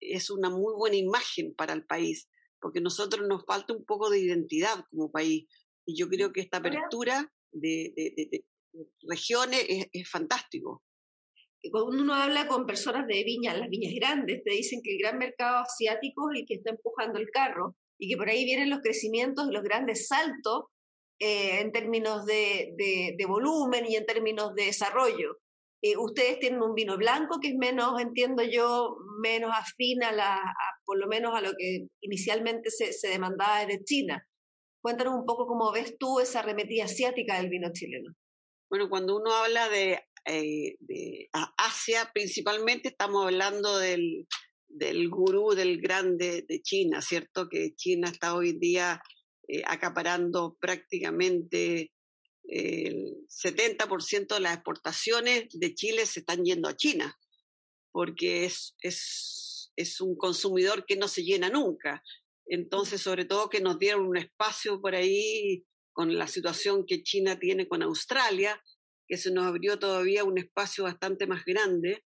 es 0.00 0.30
una 0.30 0.50
muy 0.50 0.74
buena 0.74 0.96
imagen 0.96 1.54
para 1.54 1.72
el 1.72 1.84
país, 1.84 2.28
porque 2.60 2.80
nosotros 2.80 3.26
nos 3.28 3.44
falta 3.44 3.74
un 3.74 3.84
poco 3.84 4.10
de 4.10 4.20
identidad 4.20 4.84
como 4.90 5.10
país. 5.10 5.46
Y 5.86 5.98
yo 5.98 6.08
creo 6.08 6.32
que 6.32 6.40
esta 6.40 6.58
apertura 6.58 7.32
de, 7.52 7.92
de 7.96 8.44
regiones 9.08 9.64
es, 9.68 9.86
es 9.92 10.08
fantástico 10.08 10.82
cuando 11.68 12.02
uno 12.02 12.14
habla 12.14 12.46
con 12.46 12.66
personas 12.66 13.06
de 13.06 13.22
viñas, 13.24 13.58
las 13.58 13.68
viñas 13.68 13.92
grandes, 13.94 14.42
te 14.44 14.52
dicen 14.52 14.80
que 14.82 14.92
el 14.92 14.98
gran 14.98 15.18
mercado 15.18 15.58
asiático 15.58 16.30
es 16.32 16.40
el 16.40 16.46
que 16.46 16.54
está 16.54 16.70
empujando 16.70 17.18
el 17.18 17.30
carro 17.30 17.76
y 17.98 18.08
que 18.08 18.16
por 18.16 18.30
ahí 18.30 18.44
vienen 18.44 18.70
los 18.70 18.80
crecimientos 18.80 19.48
y 19.48 19.52
los 19.52 19.62
grandes 19.62 20.08
saltos 20.08 20.64
eh, 21.18 21.60
en 21.60 21.70
términos 21.70 22.24
de, 22.24 22.72
de, 22.78 23.26
volumen 23.26 23.84
y 23.86 23.96
en 23.96 24.06
términos 24.06 24.54
de 24.54 24.66
desarrollo. 24.66 25.36
Eh, 25.82 25.96
ustedes 25.96 26.38
tienen 26.38 26.62
un 26.62 26.74
vino 26.74 26.96
blanco 26.96 27.38
que 27.40 27.48
es 27.48 27.54
menos, 27.54 28.00
entiendo 28.00 28.42
yo, 28.42 28.96
menos 29.22 29.50
afín 29.54 30.02
a, 30.02 30.12
la, 30.12 30.38
por 30.84 30.98
lo 30.98 31.06
menos 31.06 31.34
a 31.34 31.40
lo 31.40 31.52
que 31.56 31.86
inicialmente 32.02 32.70
se, 32.70 33.08
demandaba 33.08 33.64
desde 33.64 33.84
China. 33.84 34.26
Cuéntanos 34.82 35.14
un 35.14 35.24
poco 35.24 35.46
cómo 35.46 35.72
ves 35.72 35.96
tú 35.98 36.20
esa 36.20 36.40
arremetida 36.40 36.84
asiática 36.84 37.36
del 37.36 37.48
vino 37.48 37.70
chileno. 37.72 38.12
Bueno, 38.68 38.88
cuando 38.88 39.16
uno 39.16 39.32
habla 39.32 39.68
de 39.68 40.00
eh, 40.26 40.76
Asia, 41.56 42.10
principalmente 42.12 42.88
estamos 42.88 43.24
hablando 43.24 43.78
del, 43.78 44.26
del 44.68 45.08
gurú 45.08 45.54
del 45.54 45.80
grande 45.80 46.44
de 46.46 46.60
China, 46.62 47.02
¿cierto? 47.02 47.48
Que 47.48 47.74
China 47.74 48.08
está 48.08 48.34
hoy 48.34 48.52
día 48.58 49.02
eh, 49.48 49.62
acaparando 49.66 50.56
prácticamente 50.60 51.90
el 52.50 53.26
70% 53.28 54.34
de 54.34 54.40
las 54.40 54.54
exportaciones 54.54 55.46
de 55.52 55.74
Chile 55.74 56.04
se 56.04 56.20
están 56.20 56.44
yendo 56.44 56.68
a 56.68 56.76
China, 56.76 57.16
porque 57.92 58.44
es, 58.44 58.74
es, 58.82 59.72
es 59.76 60.00
un 60.00 60.16
consumidor 60.16 60.84
que 60.84 60.96
no 60.96 61.06
se 61.06 61.22
llena 61.22 61.48
nunca. 61.48 62.02
Entonces, 62.46 63.00
sobre 63.00 63.24
todo 63.24 63.48
que 63.48 63.60
nos 63.60 63.78
dieron 63.78 64.06
un 64.06 64.16
espacio 64.16 64.80
por 64.80 64.96
ahí 64.96 65.64
con 65.92 66.18
la 66.18 66.26
situación 66.26 66.84
que 66.86 67.04
China 67.04 67.38
tiene 67.38 67.68
con 67.68 67.82
Australia, 67.82 68.60
que 69.06 69.16
se 69.16 69.30
nos 69.30 69.46
abrió 69.46 69.78
todavía 69.78 70.24
un 70.24 70.38
espacio 70.38 70.84
bastante 70.84 71.28
más 71.28 71.44
grande, 71.44 72.04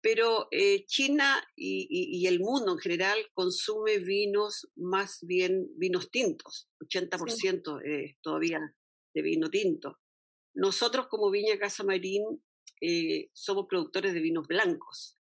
pero 0.00 0.48
eh, 0.50 0.84
China 0.86 1.40
y, 1.54 2.26
el 2.26 2.40
mundo 2.40 2.72
en 2.72 2.78
general 2.78 3.18
consume 3.34 3.98
vinos 3.98 4.68
más 4.74 5.18
bien 5.22 5.68
vinos 5.76 6.10
tintos, 6.10 6.68
80% 6.80 8.16
todavía 8.20 8.60
de 9.14 9.22
vino 9.22 9.50
tinto. 9.50 9.98
Nosotros 10.54 11.06
como 11.08 11.30
Viña 11.30 11.58
Casa 11.58 11.84
Marín 11.84 12.24
eh, 12.80 13.30
somos 13.32 13.66
productores 13.68 14.12
de 14.12 14.20
vinos 14.20 14.46
blancos. 14.46 15.18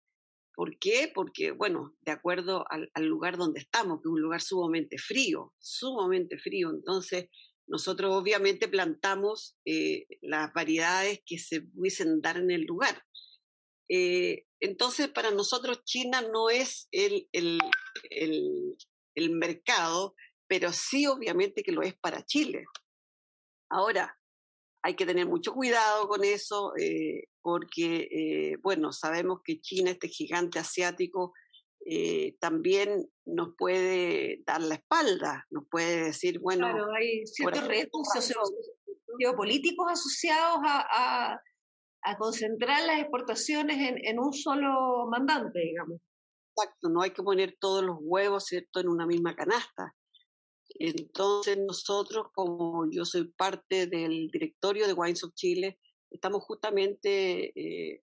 ¿Por 0.55 0.79
qué? 0.79 1.11
Porque, 1.15 1.51
bueno, 1.51 1.97
de 2.01 2.13
acuerdo 2.13 2.65
al, 2.71 2.91
lugar 3.05 3.37
donde 3.37 3.61
estamos, 3.61 3.99
que 3.99 4.09
es 4.09 4.13
un 4.13 4.23
lugar 4.23 4.41
sumamente 4.41 4.97
frío, 4.99 5.53
sumamente 5.59 6.39
frío, 6.39 6.71
entonces 6.71 7.29
nosotros 7.67 8.15
obviamente 8.15 8.69
plantamos 8.69 9.59
eh, 9.65 10.07
las 10.23 10.53
variedades 10.55 11.21
que 11.27 11.39
se 11.39 11.63
pudiesen 11.63 12.21
dar 12.21 12.37
en 12.39 12.51
el 12.51 12.63
lugar. 12.63 13.03
Eh, 13.89 14.47
entonces, 14.61 15.09
para 15.09 15.31
nosotros 15.31 15.85
China 15.85 16.23
no 16.23 16.49
es 16.49 16.89
el, 16.91 17.29
el, 17.33 17.59
el, 19.15 19.31
mercado, 19.31 20.15
pero 20.47 20.73
sí 20.73 21.07
obviamente 21.07 21.63
que 21.63 21.73
lo 21.73 21.83
es 21.83 21.95
para 21.97 22.25
Chile. 22.25 22.65
Ahora, 23.69 24.17
hay 24.83 24.95
que 24.95 25.07
tener 25.07 25.27
mucho 25.27 25.53
cuidado 25.53 26.09
con 26.09 26.25
eso, 26.25 26.73
eh, 26.77 27.25
porque, 27.43 28.57
bueno, 28.63 28.93
sabemos 28.93 29.41
que 29.45 29.61
China, 29.61 29.91
este 29.91 30.09
gigante 30.09 30.59
asiático, 30.59 31.33
eh, 31.89 32.37
también 32.41 33.09
nos 33.25 33.55
puede 33.57 34.43
dar 34.45 34.61
la 34.61 34.75
espalda, 34.75 35.47
nos 35.51 35.69
puede 35.71 36.07
decir, 36.07 36.41
bueno... 36.41 36.69
Claro, 36.69 36.93
hay 36.93 37.25
ciertos 37.27 37.65
retos 37.69 38.09
geopolíticos 39.21 39.93
asociados 39.93 40.59
a, 40.65 41.41
a, 42.03 42.19
concentrar 42.19 42.85
las 42.87 42.99
exportaciones 42.99 43.77
en, 43.77 44.05
en, 44.05 44.19
un 44.19 44.33
solo 44.33 45.07
mandante, 45.09 45.61
digamos. 45.61 46.01
Exacto, 46.57 46.89
no 46.89 47.03
hay 47.03 47.13
que 47.13 47.23
poner 47.23 47.57
todos 47.61 47.85
los 47.85 47.99
huevos, 48.01 48.47
¿cierto?, 48.47 48.81
en 48.81 48.89
una 48.89 49.07
misma 49.07 49.37
canasta. 49.37 49.95
Entonces 50.79 51.59
nosotros, 51.59 52.27
como 52.35 52.89
yo 52.91 53.05
soy 53.05 53.29
parte 53.33 53.87
del 53.87 54.29
directorio 54.31 54.87
de 54.87 54.93
Wines 54.93 55.25
of 55.25 55.35
Chile, 55.35 55.79
estamos 56.11 56.43
justamente 56.45 57.53
eh, 57.55 58.03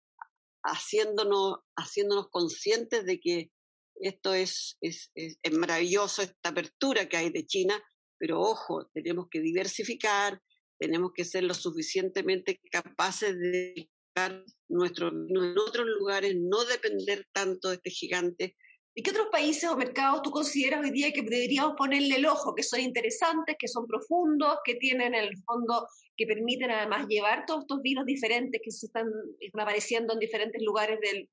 haciéndonos, 0.63 1.59
haciéndonos 1.75 2.29
conscientes 2.29 3.05
de 3.05 3.19
que 3.19 3.51
esto 3.95 4.33
es, 4.33 4.77
es, 4.81 5.11
es, 5.15 5.37
maravilloso, 5.53 6.21
esta 6.21 6.49
apertura 6.49 7.07
que 7.07 7.17
hay 7.17 7.29
de 7.29 7.45
China, 7.45 7.81
pero 8.17 8.41
ojo, 8.41 8.89
tenemos 8.93 9.27
que 9.29 9.39
diversificar, 9.39 10.41
tenemos 10.79 11.11
que 11.13 11.25
ser 11.25 11.43
lo 11.43 11.53
suficientemente 11.53 12.59
capaces 12.71 13.37
de 13.37 13.89
buscar 14.07 14.43
nuestro 14.67 15.09
en 15.09 15.57
otros 15.57 15.85
lugares, 15.85 16.35
no 16.35 16.65
depender 16.65 17.27
tanto 17.31 17.69
de 17.69 17.75
este 17.75 17.91
gigante. 17.91 18.55
¿Y 18.95 19.01
qué 19.01 19.09
otros 19.09 19.27
países 19.31 19.69
o 19.69 19.75
mercados 19.75 20.21
tú 20.21 20.29
consideras 20.29 20.83
hoy 20.83 20.91
día 20.91 21.11
que 21.11 21.23
deberíamos 21.23 21.73
ponerle 21.75 22.15
el 22.15 22.25
ojo, 22.27 22.53
que 22.53 22.61
son 22.61 22.79
interesantes, 22.79 23.55
que 23.57 23.67
son 23.67 23.87
profundos, 23.87 24.57
que 24.63 24.75
tienen 24.75 25.15
en 25.15 25.23
el 25.23 25.37
fondo, 25.45 25.87
que 26.15 26.27
permiten 26.27 26.69
además 26.69 27.07
llevar 27.07 27.45
todos 27.47 27.61
estos 27.61 27.81
vinos 27.81 28.05
diferentes 28.05 28.61
que 28.63 28.71
se 28.71 28.85
están, 28.85 29.07
apareciendo 29.53 30.13
en 30.13 30.19
diferentes 30.19 30.61
lugares 30.61 30.99
del, 31.01 31.27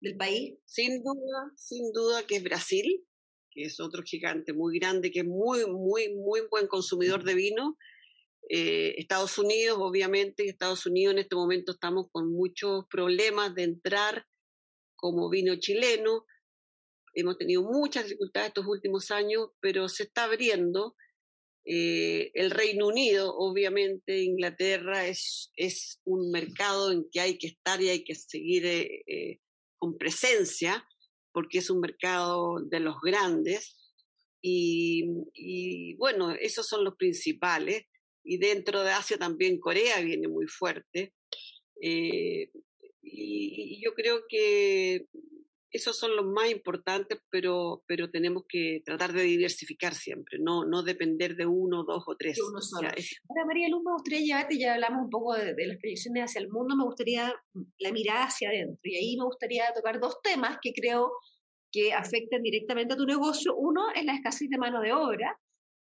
del 0.00 0.16
país? 0.16 0.54
Sin 0.66 1.02
duda, 1.02 1.50
sin 1.56 1.92
duda 1.92 2.26
que 2.26 2.36
es 2.36 2.42
Brasil, 2.42 3.02
que 3.50 3.62
es 3.62 3.80
otro 3.80 4.02
gigante 4.02 4.52
muy 4.52 4.78
grande, 4.78 5.10
que 5.10 5.20
es 5.20 5.26
muy, 5.26 5.64
muy, 5.66 6.14
muy 6.14 6.42
buen 6.50 6.66
consumidor 6.66 7.24
de 7.24 7.34
vino. 7.34 7.78
Eh, 8.50 8.94
Estados 8.98 9.38
Unidos, 9.38 9.78
obviamente, 9.80 10.46
Estados 10.46 10.84
Unidos 10.84 11.14
en 11.14 11.20
este 11.20 11.36
momento 11.36 11.72
estamos 11.72 12.08
con 12.12 12.30
muchos 12.30 12.84
problemas 12.90 13.54
de 13.54 13.62
entrar 13.62 14.26
como 14.96 15.30
vino 15.30 15.56
chileno. 15.56 16.26
Hemos 17.14 17.38
tenido 17.38 17.62
muchas 17.62 18.04
dificultades 18.04 18.48
estos 18.48 18.66
últimos 18.66 19.10
años, 19.10 19.50
pero 19.60 19.88
se 19.88 20.04
está 20.04 20.24
abriendo. 20.24 20.96
Eh, 21.64 22.30
el 22.34 22.50
Reino 22.50 22.88
Unido, 22.88 23.34
obviamente, 23.36 24.22
Inglaterra 24.22 25.06
es, 25.06 25.50
un 26.04 26.30
mercado 26.30 26.92
en 26.92 27.08
que 27.10 27.20
hay 27.20 27.38
que 27.38 27.46
estar 27.46 27.80
y 27.80 27.88
hay 27.88 28.04
que 28.04 28.14
seguir 28.14 28.66
eh, 28.66 29.40
con 29.78 29.96
presencia, 29.96 30.86
porque 31.32 31.58
es 31.58 31.70
un 31.70 31.80
mercado 31.80 32.60
de 32.60 32.80
los 32.80 32.96
grandes. 33.00 33.76
Y, 34.42 35.94
bueno, 35.96 36.32
esos 36.32 36.66
son 36.68 36.84
los 36.84 36.96
principales. 36.96 37.86
Y 38.22 38.38
dentro 38.38 38.82
de 38.82 38.90
Asia 38.90 39.16
también 39.16 39.58
Corea 39.58 40.00
viene 40.00 40.28
muy 40.28 40.46
fuerte. 40.46 41.14
Eh, 41.80 42.50
y, 43.02 43.82
yo 43.82 43.94
creo 43.94 44.22
que 44.28 45.06
esos 45.74 45.98
son 45.98 46.14
los 46.14 46.24
más 46.24 46.48
importantes, 46.50 47.18
pero, 47.30 47.82
pero 47.88 48.08
tenemos 48.08 48.44
que 48.48 48.80
tratar 48.84 49.12
de 49.12 49.22
diversificar 49.22 49.92
siempre, 49.92 50.38
no, 50.38 50.64
no 50.64 50.84
depender 50.84 51.34
de 51.34 51.46
uno, 51.46 51.82
dos 51.82 52.04
o 52.06 52.16
tres. 52.16 52.38
Uno 52.40 52.60
solo. 52.60 52.88
Ahora, 52.88 53.44
María 53.44 53.68
Luz, 53.68 53.82
me 53.84 53.92
gustaría 53.92 54.20
llevarte, 54.20 54.56
ya 54.56 54.74
hablamos 54.74 55.06
un 55.06 55.10
poco 55.10 55.34
de, 55.34 55.66
las 55.66 55.78
proyecciones 55.78 56.30
hacia 56.30 56.42
el 56.42 56.48
mundo, 56.48 56.76
me 56.76 56.84
gustaría 56.84 57.34
la 57.78 57.90
mirada 57.90 58.26
hacia 58.26 58.50
adentro. 58.50 58.78
Y 58.84 58.94
ahí 58.94 59.16
me 59.16 59.24
gustaría 59.24 59.64
tocar 59.74 59.98
dos 59.98 60.22
temas 60.22 60.58
que 60.62 60.72
creo 60.72 61.10
que 61.72 61.92
afectan 61.92 62.40
directamente 62.40 62.94
a 62.94 62.96
tu 62.96 63.04
negocio. 63.04 63.56
Uno 63.56 63.90
es 63.96 64.04
la 64.04 64.14
escasez 64.14 64.48
de 64.48 64.58
mano 64.58 64.80
de 64.80 64.92
obra. 64.92 65.36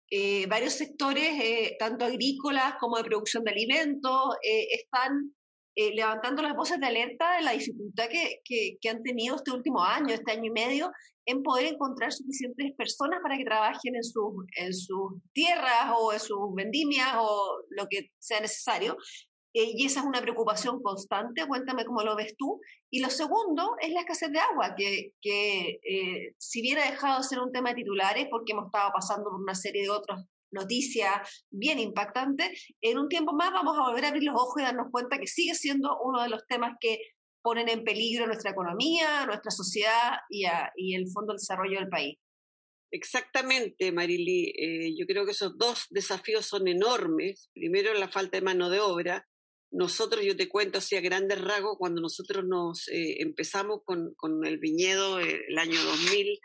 Eh, 0.10 0.48
varios 0.48 0.74
sectores, 0.74 1.30
eh, 1.40 1.76
tanto 1.78 2.06
agrícolas 2.06 2.74
como 2.80 2.98
de 2.98 3.04
producción 3.04 3.44
de 3.44 3.52
alimentos, 3.52 4.36
eh, 4.42 4.66
están 4.72 5.36
eh, 5.76 5.94
levantando 5.94 6.42
las 6.42 6.56
voces 6.56 6.80
de 6.80 6.86
alerta 6.86 7.36
de 7.36 7.44
la 7.44 7.52
dificultad 7.52 8.06
que, 8.10 8.40
que, 8.46 8.90
han 8.90 9.04
tenido 9.04 9.36
este 9.36 9.52
último 9.52 9.84
año, 9.84 10.14
este 10.14 10.32
año 10.32 10.46
y 10.46 10.52
medio, 10.52 10.92
en 11.26 11.44
poder 11.44 11.66
encontrar 11.66 12.14
suficientes 12.14 12.74
personas 12.78 13.20
para 13.22 13.38
que 13.38 13.44
trabajen 13.44 13.96
en, 13.96 14.04
sus 14.04 14.34
en 14.58 14.74
sus 14.74 15.14
tierras 15.34 15.92
o 15.98 16.14
en 16.14 16.20
sus 16.20 16.54
vendimias 16.56 17.16
o 17.20 17.64
lo 17.72 17.88
que 17.90 18.12
sea 18.20 18.40
necesario. 18.40 18.96
Eh, 19.54 19.72
y 19.74 19.86
esa 19.86 20.02
es 20.02 20.06
una 20.06 20.22
preocupación 20.22 20.82
constante. 20.82 21.48
Cuéntame 21.48 21.86
cómo 21.86 22.04
lo 22.04 22.16
ves 22.16 22.36
tú. 22.38 22.60
Y 22.90 23.02
lo 23.02 23.10
segundo 23.10 23.76
es 23.82 23.92
la 23.92 24.02
escasez 24.02 24.32
de 24.32 24.40
agua, 24.40 24.76
que, 24.78 25.14
que 25.22 25.80
eh, 25.84 26.36
si 26.38 26.62
bien 26.62 26.78
ha 26.78 26.92
dejado 26.92 27.18
de 27.18 27.24
ser 27.24 27.40
un 27.40 27.52
tema 27.52 27.70
de 27.70 27.76
titulares, 27.76 28.28
porque 28.30 28.52
hemos 28.52 28.66
estado 28.66 28.92
pasando 28.94 29.30
por 29.30 29.42
una 29.42 29.56
serie 29.56 29.84
de 29.84 29.90
otros 29.90 30.26
noticia 30.56 31.22
bien 31.52 31.78
impactante, 31.78 32.52
en 32.82 32.98
un 32.98 33.08
tiempo 33.10 33.34
más 33.34 33.52
vamos 33.52 33.78
a 33.78 33.84
volver 33.84 34.06
a 34.06 34.08
abrir 34.08 34.24
los 34.24 34.36
ojos 34.36 34.62
y 34.62 34.64
darnos 34.64 34.88
cuenta 34.92 35.20
que 35.20 35.28
sigue 35.28 35.54
siendo 35.54 35.98
uno 36.04 36.24
de 36.24 36.30
los 36.30 36.48
temas 36.48 36.74
que 36.80 36.98
ponen 37.44 37.70
en 37.70 37.84
peligro 37.84 38.26
nuestra 38.26 38.52
economía, 38.52 39.26
nuestra 39.28 39.52
sociedad 39.52 40.14
y, 40.30 40.46
y 40.78 40.96
el 40.96 41.08
fondo 41.12 41.34
de 41.34 41.38
desarrollo 41.38 41.80
del 41.80 41.90
país. 41.90 42.18
Exactamente, 42.96 43.92
Marily. 43.92 44.54
Eh, 44.58 44.96
yo 44.98 45.06
creo 45.06 45.26
que 45.26 45.32
esos 45.32 45.58
dos 45.58 45.86
desafíos 45.90 46.46
son 46.46 46.68
enormes. 46.68 47.50
Primero, 47.54 47.94
la 47.94 48.08
falta 48.08 48.38
de 48.38 48.44
mano 48.44 48.70
de 48.70 48.80
obra. 48.80 49.28
Nosotros, 49.70 50.24
yo 50.24 50.38
te 50.38 50.48
cuento 50.48 50.78
así 50.78 50.96
a 50.96 51.02
grandes 51.02 51.42
rasgos, 51.42 51.78
cuando 51.78 52.02
nosotros 52.02 52.46
nos 52.46 52.88
eh, 52.88 53.22
empezamos 53.22 53.82
con, 53.84 54.14
con, 54.16 54.46
el 54.46 54.60
viñedo 54.60 55.20
eh, 55.20 55.42
el 55.50 55.58
año 55.58 55.84
2000, 55.84 56.40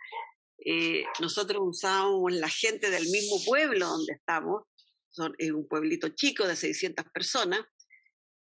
eh, 0.65 1.05
nosotros 1.21 1.61
usábamos 1.63 2.33
la 2.33 2.49
gente 2.49 2.91
del 2.91 3.05
mismo 3.09 3.37
pueblo 3.45 3.87
donde 3.87 4.13
estamos, 4.15 4.65
son, 5.11 5.35
es 5.39 5.51
un 5.51 5.67
pueblito 5.67 6.09
chico 6.11 6.47
de 6.47 6.57
600 6.57 7.07
personas, 7.13 7.61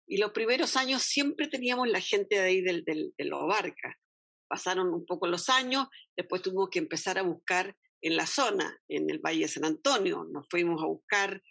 y 0.08 0.18
los 0.18 0.32
primeros 0.32 0.76
años 0.76 1.04
siempre 1.04 1.48
teníamos 1.48 1.88
la 1.88 2.02
gente 2.02 2.36
de 2.36 2.42
ahí 2.42 2.62
del, 2.62 2.84
del, 2.84 3.14
de 3.16 3.26
los 3.26 3.48
barcas. 3.48 3.96
Pasaron 4.48 4.92
un 4.92 5.06
poco 5.06 5.28
los 5.28 5.50
años, 5.50 5.88
después 6.18 6.42
tuvimos 6.42 6.70
que 6.72 6.80
empezar 6.80 7.20
a 7.20 7.22
buscar 7.22 7.76
en 8.02 8.16
la 8.16 8.26
zona, 8.26 8.80
en 8.88 9.10
el 9.10 9.20
Valle 9.20 9.42
de 9.42 9.48
San 9.48 9.66
Antonio, 9.66 10.26
nos 10.32 10.48
fuimos 10.50 10.82
a 10.82 10.88
buscar 10.88 11.42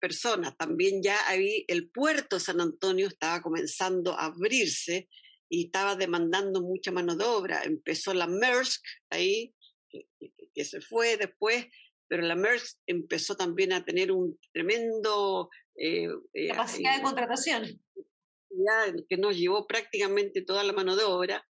personas. 0.00 0.56
También 0.56 1.02
ya 1.02 1.16
ahí 1.28 1.64
el 1.68 1.90
puerto 1.90 2.40
San 2.40 2.60
Antonio 2.60 3.06
estaba 3.06 3.40
comenzando 3.42 4.12
a 4.12 4.26
abrirse 4.26 5.08
y 5.48 5.66
estaba 5.66 5.96
demandando 5.96 6.62
mucha 6.62 6.90
mano 6.90 7.16
de 7.16 7.24
obra. 7.24 7.62
Empezó 7.64 8.14
la 8.14 8.26
Maersk 8.26 8.82
ahí, 9.10 9.54
que, 9.90 10.64
se 10.64 10.80
fue 10.80 11.16
después, 11.16 11.66
pero 12.08 12.22
la 12.22 12.34
Merck 12.34 12.62
empezó 12.86 13.36
también 13.36 13.72
a 13.72 13.84
tener 13.84 14.12
un 14.12 14.38
tremendo... 14.52 15.48
Eh, 15.76 16.08
eh, 16.34 16.48
Capacidad 16.48 16.96
de 16.96 17.02
contratación. 17.02 17.82
Que 19.08 19.16
nos 19.16 19.36
llevó 19.36 19.66
prácticamente 19.66 20.42
toda 20.42 20.64
la 20.64 20.72
mano 20.72 20.96
de 20.96 21.04
obra. 21.04 21.46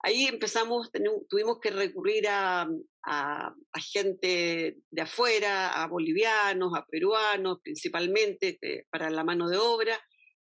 Ahí 0.00 0.24
empezamos, 0.24 0.90
tuvimos 1.28 1.58
que 1.60 1.70
recurrir 1.70 2.28
a, 2.28 2.68
a, 3.06 3.54
gente 3.90 4.76
de 4.90 5.02
afuera, 5.02 5.82
a 5.82 5.88
bolivianos, 5.88 6.74
a 6.76 6.86
peruanos 6.86 7.58
principalmente, 7.62 8.58
eh, 8.60 8.84
para 8.90 9.10
la 9.10 9.24
mano 9.24 9.48
de 9.48 9.56
obra. 9.56 9.98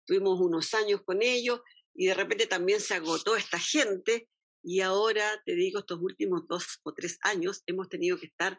Tuvimos 0.07 0.41
unos 0.41 0.75
años 0.75 1.03
con 1.05 1.23
ellos 1.23 1.61
y 1.95 2.07
de 2.07 2.15
repente 2.15 2.47
también 2.47 2.81
se 2.81 2.95
agotó 2.95 3.37
esta 3.37 3.59
gente 3.59 4.29
y 4.65 4.81
ahora, 4.81 5.43
te 5.45 5.55
digo, 5.55 5.81
estos 5.81 6.01
últimos 6.01 6.49
dos 6.49 6.81
o 6.85 6.95
tres 6.95 7.19
años 7.23 7.63
hemos 7.67 7.91
tenido 7.91 8.19
que 8.19 8.27
estar 8.27 8.59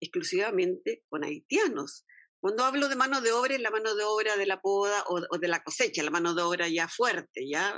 exclusivamente 0.00 1.02
con 1.08 1.24
haitianos. 1.24 2.04
Cuando 2.40 2.64
hablo 2.64 2.88
de 2.88 2.96
mano 2.96 3.22
de 3.22 3.32
obra, 3.32 3.54
es 3.54 3.62
la 3.62 3.70
mano 3.70 3.94
de 3.94 4.04
obra 4.04 4.36
de 4.36 4.44
la 4.44 4.60
poda 4.60 5.02
o, 5.08 5.38
de 5.38 5.48
la 5.48 5.62
cosecha, 5.62 6.02
la 6.02 6.10
mano 6.10 6.34
de 6.34 6.42
obra 6.42 6.68
ya 6.68 6.88
fuerte, 6.88 7.48
ya 7.48 7.74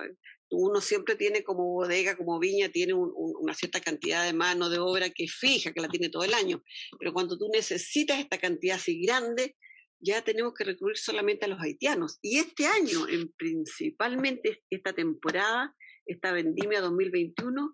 uno 0.50 0.80
siempre 0.80 1.14
tiene 1.14 1.44
como 1.44 1.64
bodega, 1.72 2.16
como 2.16 2.40
viña, 2.40 2.68
tiene 2.68 2.94
una 2.94 3.54
cierta 3.54 3.80
cantidad 3.80 4.24
de 4.24 4.32
mano 4.32 4.68
de 4.70 4.80
obra 4.80 5.10
que 5.10 5.28
fija, 5.28 5.72
que 5.72 5.80
la 5.80 5.88
tiene 5.88 6.08
todo 6.08 6.24
el 6.24 6.34
año. 6.34 6.64
Pero 6.98 7.12
cuando 7.12 7.38
tú 7.38 7.48
necesitas 7.52 8.18
esta 8.18 8.38
cantidad 8.38 8.76
así 8.76 9.00
grande, 9.00 9.56
ya 10.00 10.22
tenemos 10.22 10.54
que 10.54 10.64
recurrir 10.64 10.96
solamente 10.96 11.44
a 11.44 11.48
los 11.48 11.60
haitianos. 11.60 12.18
Y 12.22 12.38
este 12.38 12.66
año, 12.66 13.08
en 13.08 13.32
principalmente 13.32 14.64
esta 14.70 14.92
temporada, 14.92 15.76
esta 16.08 16.32
vendimia 16.32 16.80
2021, 16.80 17.72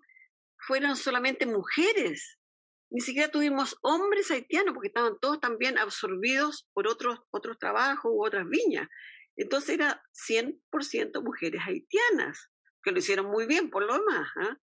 fueron 0.67 0.95
solamente 0.95 1.45
mujeres. 1.45 2.37
Ni 2.91 3.01
siquiera 3.01 3.29
tuvimos 3.29 3.77
hombres 3.81 4.29
haitianos 4.31 4.73
porque 4.73 4.89
estaban 4.89 5.17
todos 5.19 5.39
también 5.39 5.77
absorbidos 5.77 6.67
por 6.73 6.87
otros, 6.87 7.19
otros 7.31 7.57
trabajos 7.57 8.11
u 8.13 8.23
otras 8.23 8.47
viñas. 8.47 8.87
Entonces 9.35 9.71
era 9.71 10.01
100% 10.29 11.23
mujeres 11.23 11.61
haitianas, 11.65 12.51
que 12.83 12.91
lo 12.91 12.99
hicieron 12.99 13.25
muy 13.27 13.45
bien 13.47 13.69
por 13.69 13.83
lo 13.83 13.93
demás. 13.93 14.29
¿ah? 14.37 14.57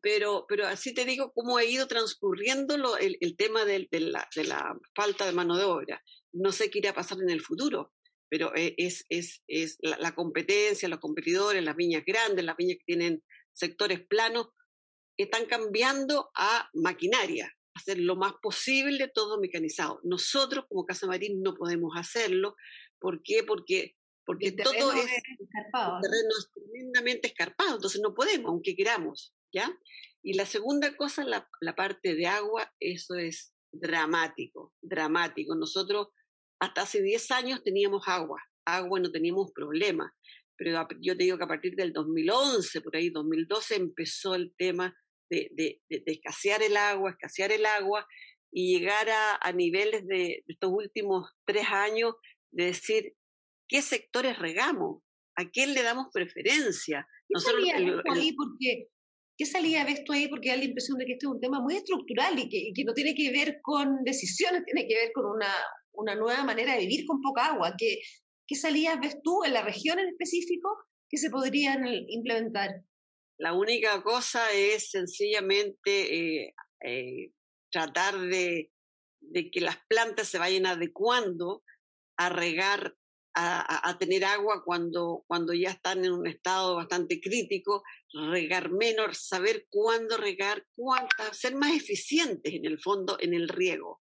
Pero, 0.00 0.46
pero 0.48 0.66
así 0.66 0.94
te 0.94 1.04
digo 1.04 1.32
cómo 1.34 1.56
ha 1.58 1.64
ido 1.64 1.86
transcurriendo 1.86 2.96
el, 2.96 3.16
el, 3.20 3.36
tema 3.36 3.64
de, 3.64 3.88
la, 3.90 4.28
de, 4.34 4.44
la, 4.44 4.78
falta 4.94 5.26
de 5.26 5.32
mano 5.32 5.56
de 5.56 5.64
obra. 5.64 6.02
No 6.32 6.52
sé 6.52 6.70
qué 6.70 6.78
irá 6.78 6.90
a 6.90 6.94
pasar 6.94 7.18
en 7.20 7.30
el 7.30 7.40
futuro, 7.40 7.92
pero 8.28 8.54
e, 8.54 8.74
es, 8.76 9.04
es, 9.08 9.42
es 9.46 9.78
la, 9.80 10.14
competencia, 10.14 10.88
los 10.88 11.00
competidores, 11.00 11.62
las 11.62 11.76
viñas 11.76 12.04
grandes, 12.06 12.44
las 12.44 12.56
viñas 12.56 12.78
que 12.78 12.84
tienen 12.84 13.22
sectores 13.52 14.00
planos, 14.06 14.48
están 15.16 15.46
cambiando 15.46 16.30
a 16.34 16.68
maquinaria, 16.74 17.52
hacer 17.74 17.98
lo 17.98 18.16
más 18.16 18.34
posible 18.40 19.08
todo 19.08 19.40
mecanizado. 19.40 20.00
Nosotros 20.04 20.66
como 20.68 20.86
Casa 20.86 21.06
Marín 21.06 21.42
no 21.42 21.54
podemos 21.54 21.92
hacerlo. 21.96 22.54
¿Por 23.00 23.22
qué? 23.22 23.42
Porque, 23.42 23.96
porque 24.24 24.52
todo 24.52 24.92
es, 24.92 25.10
escarpado. 25.40 26.00
terreno 26.00 26.28
es 26.38 26.50
tremendamente 26.52 27.28
escarpado, 27.28 27.76
entonces 27.76 28.00
no 28.00 28.14
podemos, 28.14 28.48
aunque 28.50 28.76
queramos. 28.76 29.34
¿ya? 29.52 29.76
Y 30.22 30.34
la 30.34 30.46
segunda 30.46 30.96
cosa, 30.96 31.24
la, 31.24 31.48
la 31.60 31.74
parte 31.74 32.14
de 32.14 32.26
agua, 32.26 32.72
eso 32.78 33.14
es 33.14 33.52
dramático, 33.72 34.74
dramático. 34.80 35.54
Nosotros 35.54 36.08
hasta 36.60 36.82
hace 36.82 37.02
10 37.02 37.30
años 37.32 37.62
teníamos 37.62 38.06
agua, 38.06 38.42
agua 38.64 39.00
no 39.00 39.10
teníamos 39.10 39.52
problema, 39.52 40.14
pero 40.56 40.86
yo 41.00 41.16
te 41.16 41.24
digo 41.24 41.38
que 41.38 41.44
a 41.44 41.48
partir 41.48 41.76
del 41.76 41.92
2011, 41.92 42.80
por 42.80 42.96
ahí 42.96 43.10
2012, 43.10 43.76
empezó 43.76 44.34
el 44.34 44.52
tema 44.56 44.94
de, 45.30 45.50
de, 45.52 45.80
escasear 46.06 46.62
el 46.62 46.76
agua, 46.76 47.10
escasear 47.10 47.52
el 47.52 47.64
agua 47.64 48.06
y 48.50 48.76
llegar 48.76 49.08
a, 49.08 49.38
a 49.40 49.52
niveles 49.52 50.06
de, 50.06 50.42
estos 50.48 50.70
últimos 50.72 51.30
tres 51.44 51.66
años 51.68 52.14
de 52.50 52.66
decir 52.66 53.14
qué 53.68 53.82
sectores 53.82 54.38
regamos, 54.38 55.02
a 55.36 55.48
quién 55.48 55.74
le 55.74 55.82
damos 55.82 56.08
preferencia. 56.12 57.06
¿Qué 57.28 57.40
salía 57.40 57.76
ahí 57.76 58.32
porque, 58.32 58.88
¿Qué 59.38 59.46
salida 59.46 59.84
ves 59.84 60.02
tú 60.04 60.12
ahí? 60.12 60.26
Porque 60.26 60.48
da 60.50 60.56
la 60.56 60.64
impresión 60.64 60.98
de 60.98 61.06
que 61.06 61.12
este 61.12 61.26
es 61.26 61.32
un 61.32 61.40
tema 61.40 61.60
muy 61.60 61.76
estructural 61.76 62.36
y 62.36 62.48
que, 62.74 62.84
no 62.84 62.92
tiene 62.92 63.14
que 63.14 63.30
ver 63.30 63.60
con 63.62 64.02
decisiones, 64.02 64.64
tiene 64.64 64.88
que 64.88 64.96
ver 64.96 65.12
con 65.14 65.26
una, 65.26 65.54
una 65.92 66.16
nueva 66.16 66.42
manera 66.42 66.72
de 66.74 66.80
vivir 66.80 67.06
con 67.06 67.22
poca 67.22 67.46
agua. 67.46 67.74
¿Qué, 67.78 68.00
qué 68.48 68.56
salidas 68.56 68.98
ves 69.00 69.16
tú 69.22 69.44
en 69.44 69.52
la 69.52 69.62
región 69.62 70.00
en 70.00 70.08
específico 70.08 70.68
que 71.08 71.18
se 71.18 71.30
podrían 71.30 71.86
implementar? 72.08 72.82
La 73.38 73.52
única 73.52 74.02
cosa 74.02 74.52
es 74.52 74.90
sencillamente 74.90 76.42
eh, 76.42 76.54
eh, 76.84 77.30
tratar 77.70 78.18
de, 78.18 78.72
de, 79.20 79.50
que 79.52 79.60
las 79.60 79.78
plantas 79.88 80.26
se 80.26 80.38
vayan 80.38 80.66
adecuando 80.66 81.62
a 82.16 82.28
regar, 82.28 82.96
a, 83.34 83.96
tener 83.98 84.24
agua 84.24 84.64
cuando, 84.64 85.24
cuando 85.28 85.54
ya 85.54 85.70
están 85.70 86.04
en 86.04 86.12
un 86.12 86.26
estado 86.26 86.74
bastante 86.74 87.20
crítico, 87.20 87.84
regar 88.12 88.70
menos, 88.70 89.18
saber 89.18 89.66
cuándo 89.70 90.16
regar, 90.16 90.66
cuántas, 90.74 91.38
ser 91.38 91.54
más 91.54 91.72
eficientes 91.72 92.52
en 92.52 92.64
el 92.64 92.80
fondo 92.80 93.16
en 93.20 93.34
el 93.34 93.48
riego 93.48 94.00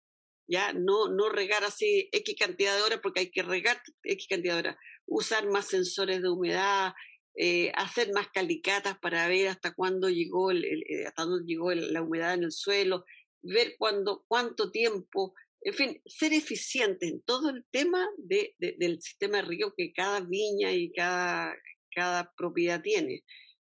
ya 0.52 0.72
no, 0.72 1.08
no 1.08 1.30
regar 1.30 1.64
así 1.64 2.11
X 2.12 2.37
cantidad 2.38 2.76
de 2.76 2.82
horas 2.82 3.00
porque 3.02 3.20
hay 3.20 3.30
que 3.30 3.42
regar 3.42 3.80
X 4.02 4.26
cantidad 4.28 4.54
de 4.54 4.61
horas, 4.61 4.76
usar 5.06 5.48
más 5.48 5.66
sensores 5.66 6.20
de 6.20 6.28
humedad, 6.28 6.92
eh, 7.35 7.72
hacer 7.74 8.12
más 8.12 8.28
calicatas 8.28 8.98
para 8.98 9.26
ver 9.28 9.48
hasta 9.48 9.72
cuándo 9.74 10.11
llegó, 10.11 10.50
el, 10.50 10.64
eh, 10.64 11.06
hasta 11.06 11.24
dónde 11.24 11.46
llegó 11.46 11.72
la 11.72 12.02
humedad 12.02 12.35
en 12.35 12.44
el 12.44 12.52
suelo, 12.52 13.04
ver 13.40 13.76
cuándo, 13.78 14.24
cuánto 14.28 14.70
tiempo, 14.70 15.35
en 15.64 15.75
fin, 15.75 16.03
ser 16.07 16.33
eficiente 16.33 17.07
en 17.07 17.22
todo 17.22 17.51
el 17.51 17.64
tema 17.70 18.09
de, 18.18 18.55
del 18.59 19.01
sistema 19.01 19.38
de 19.38 19.44
riego 19.44 19.75
que 19.77 19.92
cada 19.92 20.20
viña 20.20 20.72
y 20.72 20.92
cada, 20.92 21.55
cada 21.94 22.33
propiedad 22.37 22.83
tiene. 22.83 23.25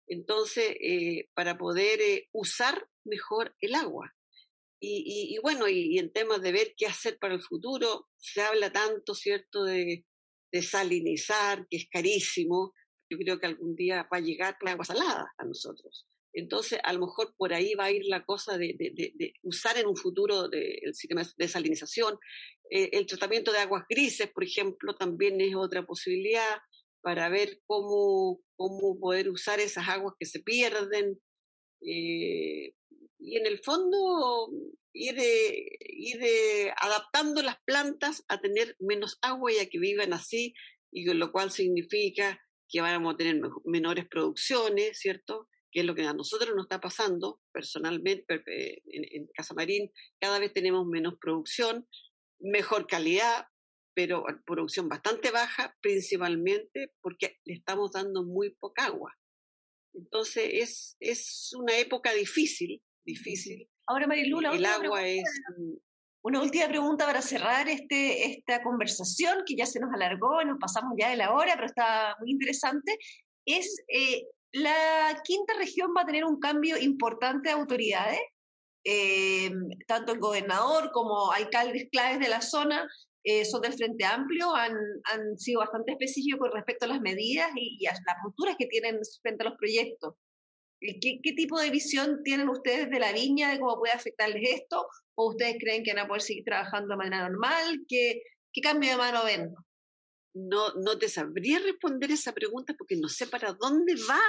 Entonces, 0.08 0.76
eh, 0.80 1.28
para 1.34 1.56
poder 1.56 2.00
eh, 2.00 2.28
usar 2.32 2.88
mejor 3.04 3.54
el 3.60 3.74
agua. 3.74 4.12
Y, 4.86 5.38
bueno, 5.42 5.66
y, 5.66 5.98
en 5.98 6.12
temas 6.12 6.42
de 6.42 6.52
ver 6.52 6.74
qué 6.76 6.84
hacer 6.84 7.18
para 7.18 7.32
el 7.32 7.40
futuro, 7.40 8.06
se 8.18 8.42
habla 8.42 8.70
tanto, 8.70 9.14
¿cierto?, 9.14 9.64
de, 9.64 10.04
de 10.52 10.62
salinizar, 10.62 11.66
que 11.70 11.78
es 11.78 11.88
carísimo. 11.88 12.74
Yo 13.08 13.16
creo 13.16 13.40
que 13.40 13.46
algún 13.46 13.74
día 13.74 14.06
va 14.12 14.18
a 14.18 14.20
llegar 14.20 14.58
la 14.60 14.72
agua 14.72 14.84
salada 14.84 15.32
a 15.38 15.44
nosotros. 15.46 16.06
Entonces, 16.34 16.80
a 16.82 16.92
lo 16.92 17.06
mejor 17.06 17.32
por 17.36 17.54
ahí 17.54 17.74
va 17.74 17.84
a 17.84 17.92
ir 17.92 18.02
la 18.06 18.24
cosa 18.24 18.58
de, 18.58 18.74
usar 19.42 19.78
en 19.78 19.86
un 19.86 19.96
futuro 19.96 20.50
el 20.52 20.94
sistema 20.94 21.22
de 21.36 21.48
salinización. 21.48 22.18
Eh, 22.70 22.90
el 22.92 23.06
tratamiento 23.06 23.52
de 23.52 23.58
aguas 23.58 23.84
grises, 23.88 24.30
por 24.32 24.42
ejemplo, 24.42 24.94
también 24.96 25.40
es 25.40 25.54
otra 25.54 25.86
posibilidad 25.86 26.58
para 27.02 27.28
ver 27.28 27.60
cómo, 27.66 28.40
cómo 28.56 28.98
poder 28.98 29.30
usar 29.30 29.60
esas 29.60 29.88
aguas 29.88 30.14
que 30.18 30.26
se 30.26 30.40
pierden. 30.40 31.20
Eh, 31.86 32.72
y 33.20 33.36
en 33.36 33.46
el 33.46 33.60
fondo, 33.60 34.50
ir, 34.92 35.16
ir 35.18 36.20
adaptando 36.76 37.42
las 37.42 37.58
plantas 37.64 38.24
a 38.26 38.40
tener 38.40 38.76
menos 38.80 39.18
agua 39.22 39.52
y 39.52 39.58
a 39.58 39.68
que 39.68 39.78
vivan 39.78 40.12
así, 40.12 40.52
y 40.90 41.04
lo 41.12 41.30
cual 41.30 41.52
significa 41.52 42.40
que 42.68 42.80
vamos 42.80 43.14
a 43.14 43.16
tener 43.16 43.40
menores 43.64 44.06
producciones, 44.08 44.98
¿cierto? 44.98 45.48
Que 45.74 45.80
es 45.80 45.86
lo 45.86 45.94
que 45.96 46.06
a 46.06 46.14
nosotros 46.14 46.54
nos 46.54 46.66
está 46.66 46.80
pasando 46.80 47.40
personalmente 47.52 48.42
en, 48.86 49.26
Casa 49.34 49.54
Marín, 49.54 49.90
cada 50.20 50.38
vez 50.38 50.52
tenemos 50.52 50.86
menos 50.86 51.14
producción, 51.20 51.88
mejor 52.38 52.86
calidad, 52.86 53.48
pero 53.92 54.24
producción 54.46 54.88
bastante 54.88 55.32
baja, 55.32 55.76
principalmente 55.80 56.92
porque 57.00 57.38
le 57.44 57.54
estamos 57.54 57.90
dando 57.90 58.22
muy 58.22 58.54
poca 58.54 58.84
agua. 58.84 59.12
Entonces 59.94 60.48
es, 60.52 60.96
es 61.00 61.50
una 61.58 61.76
época 61.76 62.12
difícil, 62.12 62.80
difícil. 63.04 63.68
Ahora, 63.88 64.06
Marilula, 64.06 64.54
el 64.54 64.64
agua 64.64 65.06
es... 65.06 65.24
Una 66.22 66.40
última 66.40 66.68
pregunta 66.68 67.04
para 67.04 67.20
cerrar 67.20 67.68
este, 67.68 68.32
esta 68.32 68.62
conversación, 68.62 69.42
que 69.44 69.56
ya 69.56 69.66
se 69.66 69.78
nos 69.78 69.92
alargó, 69.92 70.42
nos 70.44 70.58
pasamos 70.58 70.94
ya 70.98 71.10
de 71.10 71.18
la 71.18 71.34
hora, 71.34 71.52
pero 71.54 71.66
está 71.66 72.16
muy 72.18 72.30
interesante, 72.30 72.96
es 73.44 73.84
eh, 73.88 74.24
la 74.54 75.20
quinta 75.24 75.54
región 75.54 75.92
va 75.96 76.02
a 76.02 76.06
tener 76.06 76.24
un 76.24 76.38
cambio 76.38 76.78
importante 76.78 77.48
de 77.48 77.54
autoridades, 77.54 78.20
eh, 78.84 79.50
tanto 79.88 80.12
el 80.12 80.20
gobernador 80.20 80.92
como 80.92 81.32
alcaldes 81.32 81.88
claves 81.90 82.20
de 82.20 82.28
la 82.28 82.40
zona 82.40 82.88
eh, 83.24 83.44
son 83.44 83.62
del 83.62 83.72
Frente 83.72 84.04
Amplio, 84.04 84.54
han, 84.54 84.76
han, 85.04 85.36
sido 85.38 85.60
bastante 85.60 85.92
específicos 85.92 86.38
con 86.38 86.52
respecto 86.52 86.84
a 86.84 86.88
las 86.88 87.00
medidas 87.00 87.50
y, 87.56 87.84
a 87.86 87.92
las 87.92 88.16
posturas 88.22 88.54
que 88.56 88.66
tienen 88.66 89.00
frente 89.22 89.42
a 89.42 89.48
los 89.48 89.58
proyectos. 89.58 90.14
¿Qué, 90.78 91.00
¿Qué, 91.00 91.32
tipo 91.32 91.58
de 91.58 91.70
visión 91.70 92.22
tienen 92.22 92.48
ustedes 92.48 92.90
de 92.90 93.00
la 93.00 93.12
viña, 93.12 93.50
de 93.50 93.58
cómo 93.58 93.78
puede 93.78 93.94
afectarles 93.94 94.60
esto? 94.60 94.86
¿O 95.16 95.30
ustedes 95.30 95.56
creen 95.58 95.82
que 95.82 95.94
van 95.94 96.04
a 96.04 96.06
poder 96.06 96.22
seguir 96.22 96.44
trabajando 96.44 96.90
de 96.90 96.98
manera 96.98 97.28
normal? 97.28 97.80
¿Qué, 97.88 98.22
qué 98.52 98.60
cambio 98.60 98.90
de 98.90 98.96
mano 98.98 99.24
ven? 99.24 99.52
No, 100.34 100.74
no 100.74 100.98
te 100.98 101.08
sabría 101.08 101.58
responder 101.58 102.12
esa 102.12 102.32
pregunta 102.32 102.74
porque 102.76 102.96
no 102.96 103.08
sé 103.08 103.26
para 103.26 103.52
dónde 103.54 103.94
va 104.08 104.20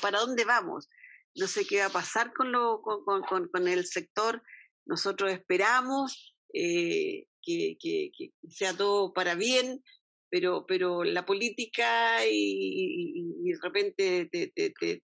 para 0.00 0.20
dónde 0.20 0.44
vamos. 0.44 0.88
No 1.34 1.46
sé 1.46 1.66
qué 1.66 1.80
va 1.80 1.86
a 1.86 1.90
pasar 1.90 2.32
con, 2.32 2.52
lo, 2.52 2.80
con, 2.82 3.04
con, 3.04 3.48
con 3.48 3.68
el 3.68 3.86
sector. 3.86 4.42
Nosotros 4.86 5.32
esperamos 5.32 6.34
eh, 6.56 7.26
que, 7.42 7.76
que, 7.80 8.12
sea 8.48 8.76
todo 8.76 9.12
para 9.12 9.34
bien, 9.34 9.82
pero, 10.30 10.64
pero 10.66 11.02
la 11.04 11.26
política 11.26 12.24
y, 12.26 13.42
de 13.42 13.58
repente 13.60 14.30
te, 14.30 15.02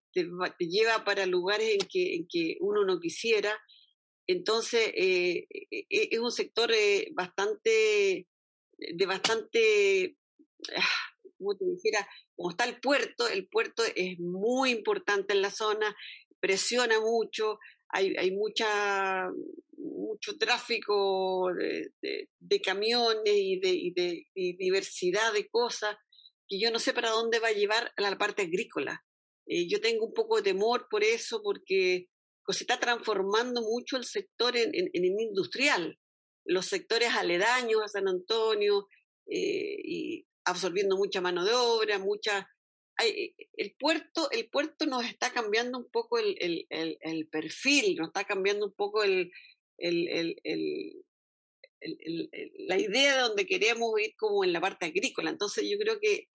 lleva 0.60 1.04
para 1.04 1.26
lugares 1.26 1.76
en 1.92 2.26
que, 2.28 2.56
uno 2.60 2.84
no 2.84 3.00
quisiera. 3.00 3.58
Entonces, 4.26 4.92
eh, 4.94 5.46
eh, 5.70 5.86
es 5.90 6.18
un 6.20 6.30
sector 6.30 6.70
bastante, 7.14 8.28
de 8.78 9.06
bastante, 9.06 10.16
ah, 10.76 11.24
como 11.36 11.56
te 11.56 11.64
dijera, 11.64 12.08
como 12.40 12.52
está 12.52 12.64
el 12.64 12.80
puerto, 12.80 13.28
el 13.28 13.48
puerto 13.48 13.82
es 13.84 14.18
muy 14.18 14.70
importante 14.70 15.34
en 15.34 15.42
la 15.42 15.50
zona, 15.50 15.94
presiona 16.40 16.98
mucho, 16.98 17.58
hay, 17.90 18.30
mucha, 18.30 19.28
mucho 19.76 20.38
tráfico 20.38 21.50
de, 22.00 22.60
camiones 22.62 23.34
y 23.34 23.60
de, 23.60 24.26
diversidad 24.56 25.34
de 25.34 25.50
cosas 25.50 25.94
que 26.48 26.58
yo 26.58 26.70
no 26.70 26.78
sé 26.78 26.94
para 26.94 27.10
dónde 27.10 27.40
va 27.40 27.48
a 27.48 27.52
llevar 27.52 27.92
la 27.98 28.16
parte 28.16 28.40
agrícola. 28.40 29.04
Eh, 29.46 29.68
yo 29.68 29.78
tengo 29.82 30.06
un 30.06 30.14
poco 30.14 30.36
de 30.36 30.42
temor 30.42 30.86
por 30.90 31.04
eso, 31.04 31.42
porque 31.42 32.06
se 32.48 32.64
está 32.64 32.80
transformando 32.80 33.60
mucho 33.60 33.98
el 33.98 34.04
sector 34.04 34.56
en 34.56 34.70
industrial. 34.94 35.98
Los 36.46 36.64
sectores 36.64 37.10
aledaños 37.10 37.82
a 37.82 37.88
San 37.88 38.08
Antonio 38.08 38.88
eh, 39.26 39.76
y 39.84 40.26
absorbiendo 40.44 40.96
mucha 40.96 41.20
mano 41.20 41.44
de 41.44 41.52
obra, 41.54 41.98
mucha... 41.98 42.48
El, 42.98 43.74
puerto, 43.78 44.30
el 44.30 44.50
puerto 44.50 44.84
nos 44.84 45.06
está 45.06 45.32
cambiando 45.32 45.78
un 45.78 45.90
poco 45.90 46.18
el, 46.18 46.36
el, 46.38 46.98
el, 47.00 47.28
perfil, 47.28 47.96
nos 47.96 48.08
está 48.08 48.24
cambiando 48.24 48.66
un 48.66 48.74
poco 48.74 49.02
el, 49.02 49.32
la 52.58 52.78
idea 52.78 53.14
de 53.14 53.22
donde 53.22 53.46
queremos 53.46 53.98
ir 53.98 54.14
como 54.16 54.44
en 54.44 54.52
la 54.52 54.60
parte 54.60 54.84
agrícola. 54.86 55.30
Entonces 55.30 55.64
yo 55.66 55.78
creo 55.78 55.98
que 55.98 56.28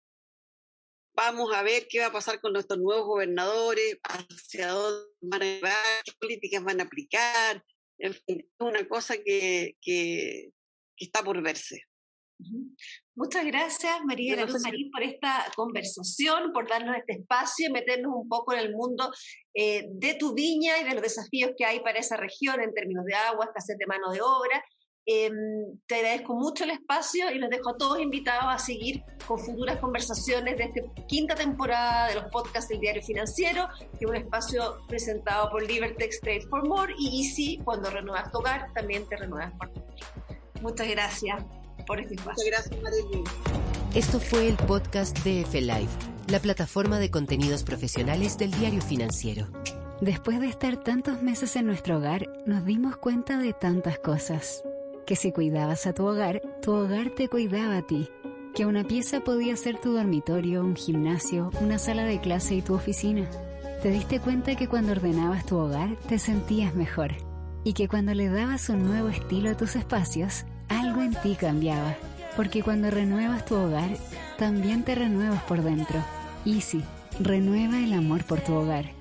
vamos 1.13 1.53
a 1.53 1.63
ver 1.63 1.87
qué 1.87 1.99
va 1.99 2.07
a 2.07 2.11
pasar 2.11 2.41
con 2.41 2.53
nuestros 2.53 2.79
nuevos 2.79 3.05
gobernadores, 3.05 3.99
hacia 4.03 4.69
dónde 4.69 5.07
van 5.21 5.41
a 5.41 5.45
llevar, 5.45 6.03
qué 6.03 6.11
políticas 6.19 6.63
van 6.63 6.81
a 6.81 6.83
aplicar. 6.85 7.63
Es 7.97 8.21
una 8.59 8.87
cosa 8.87 9.17
que, 9.17 9.77
que 9.81 10.51
está 10.97 11.23
por 11.23 11.41
verse. 11.41 11.83
Muchas 13.15 13.45
gracias, 13.45 14.03
María 14.03 14.45
Luz 14.45 14.61
Marín, 14.61 14.91
por 14.91 15.03
esta 15.03 15.45
conversación, 15.55 16.51
por 16.51 16.67
darnos 16.67 16.97
este 16.97 17.13
espacio 17.13 17.69
y 17.69 17.71
meternos 17.71 18.11
un 18.13 18.27
poco 18.27 18.53
en 18.53 18.59
el 18.59 18.73
mundo 18.73 19.09
eh, 19.53 19.85
de 19.89 20.15
tu 20.15 20.33
viña 20.33 20.77
y 20.79 20.83
de 20.83 20.93
los 20.93 21.01
desafíos 21.01 21.51
que 21.57 21.65
hay 21.65 21.79
para 21.79 21.99
esa 21.99 22.17
región 22.17 22.59
en 22.61 22.73
términos 22.73 23.05
de 23.05 23.13
agua, 23.13 23.45
escasez 23.45 23.77
de 23.77 23.85
mano 23.85 24.11
de 24.11 24.21
obra. 24.21 24.63
Em, 25.07 25.79
te 25.85 25.95
agradezco 25.95 26.33
mucho 26.33 26.63
el 26.63 26.71
espacio 26.71 27.29
y 27.31 27.37
los 27.37 27.49
dejo 27.51 27.69
a 27.69 27.77
todos 27.77 27.99
invitados 28.01 28.45
a 28.47 28.57
seguir 28.57 29.03
con 29.27 29.39
futuras 29.39 29.79
conversaciones 29.79 30.57
de 30.57 30.63
esta 30.63 30.81
quinta 31.07 31.35
temporada 31.35 32.09
de 32.09 32.15
los 32.15 32.25
podcasts 32.31 32.69
del 32.69 32.79
Diario 32.79 33.03
Financiero, 33.03 33.69
que 33.79 34.05
es 34.05 34.09
un 34.09 34.15
espacio 34.15 34.79
presentado 34.87 35.51
por 35.51 35.63
Libertex 35.65 36.19
Trade 36.21 36.47
for 36.49 36.67
More 36.67 36.93
y 36.97 37.21
Easy, 37.21 37.59
cuando 37.63 37.91
renuevas 37.91 38.31
tu 38.31 38.39
hogar, 38.39 38.73
también 38.73 39.07
te 39.07 39.15
renuevas 39.15 39.53
por 39.53 39.71
tu 39.71 39.81
Muchas 40.61 40.89
gracias 40.89 41.45
por 41.85 41.99
este 41.99 42.15
espacio. 42.15 42.43
Muchas 42.43 42.69
gracias, 42.69 43.95
Esto 43.95 44.19
fue 44.19 44.47
el 44.47 44.55
podcast 44.55 45.17
de 45.23 45.41
F 45.41 45.61
Live, 45.61 45.89
la 46.27 46.39
plataforma 46.39 46.99
de 46.99 47.11
contenidos 47.11 47.63
profesionales 47.63 48.37
del 48.37 48.51
diario 48.51 48.81
financiero. 48.81 49.47
Después 50.01 50.39
de 50.41 50.47
estar 50.47 50.77
tantos 50.83 51.21
meses 51.21 51.55
en 51.55 51.67
nuestro 51.67 51.97
hogar, 51.97 52.27
nos 52.45 52.65
dimos 52.65 52.97
cuenta 52.97 53.37
de 53.37 53.53
tantas 53.53 53.99
cosas. 53.99 54.63
Que 55.05 55.15
si 55.15 55.31
cuidabas 55.31 55.85
a 55.87 55.93
tu 55.93 56.05
hogar, 56.05 56.41
tu 56.61 56.73
hogar 56.73 57.11
te 57.11 57.29
cuidaba 57.29 57.77
a 57.77 57.81
ti. 57.87 58.09
Que 58.53 58.65
una 58.65 58.83
pieza 58.83 59.21
podía 59.21 59.55
ser 59.55 59.79
tu 59.79 59.93
dormitorio, 59.93 60.61
un 60.61 60.75
gimnasio, 60.75 61.51
una 61.61 61.77
sala 61.77 62.03
de 62.03 62.19
clase 62.19 62.55
y 62.55 62.61
tu 62.61 62.73
oficina. 62.73 63.29
Te 63.81 63.89
diste 63.91 64.19
cuenta 64.19 64.55
que 64.55 64.67
cuando 64.67 64.93
ordenabas 64.93 65.45
tu 65.45 65.57
hogar 65.57 65.95
te 66.07 66.17
sentías 66.19 66.73
mejor. 66.73 67.11
Y 67.63 67.73
que 67.73 67.87
cuando 67.87 68.13
le 68.13 68.29
dabas 68.29 68.69
un 68.69 68.85
nuevo 68.85 69.09
estilo 69.09 69.51
a 69.51 69.57
tus 69.57 69.75
espacios, 69.75 70.45
algo 70.69 71.01
en 71.01 71.13
ti 71.21 71.35
cambiaba, 71.35 71.95
porque 72.35 72.63
cuando 72.63 72.89
renuevas 72.89 73.45
tu 73.45 73.55
hogar, 73.55 73.89
también 74.37 74.83
te 74.83 74.95
renuevas 74.95 75.43
por 75.43 75.61
dentro. 75.61 76.03
Easy, 76.45 76.83
renueva 77.19 77.79
el 77.79 77.93
amor 77.93 78.23
por 78.23 78.41
tu 78.41 78.53
hogar. 78.53 78.94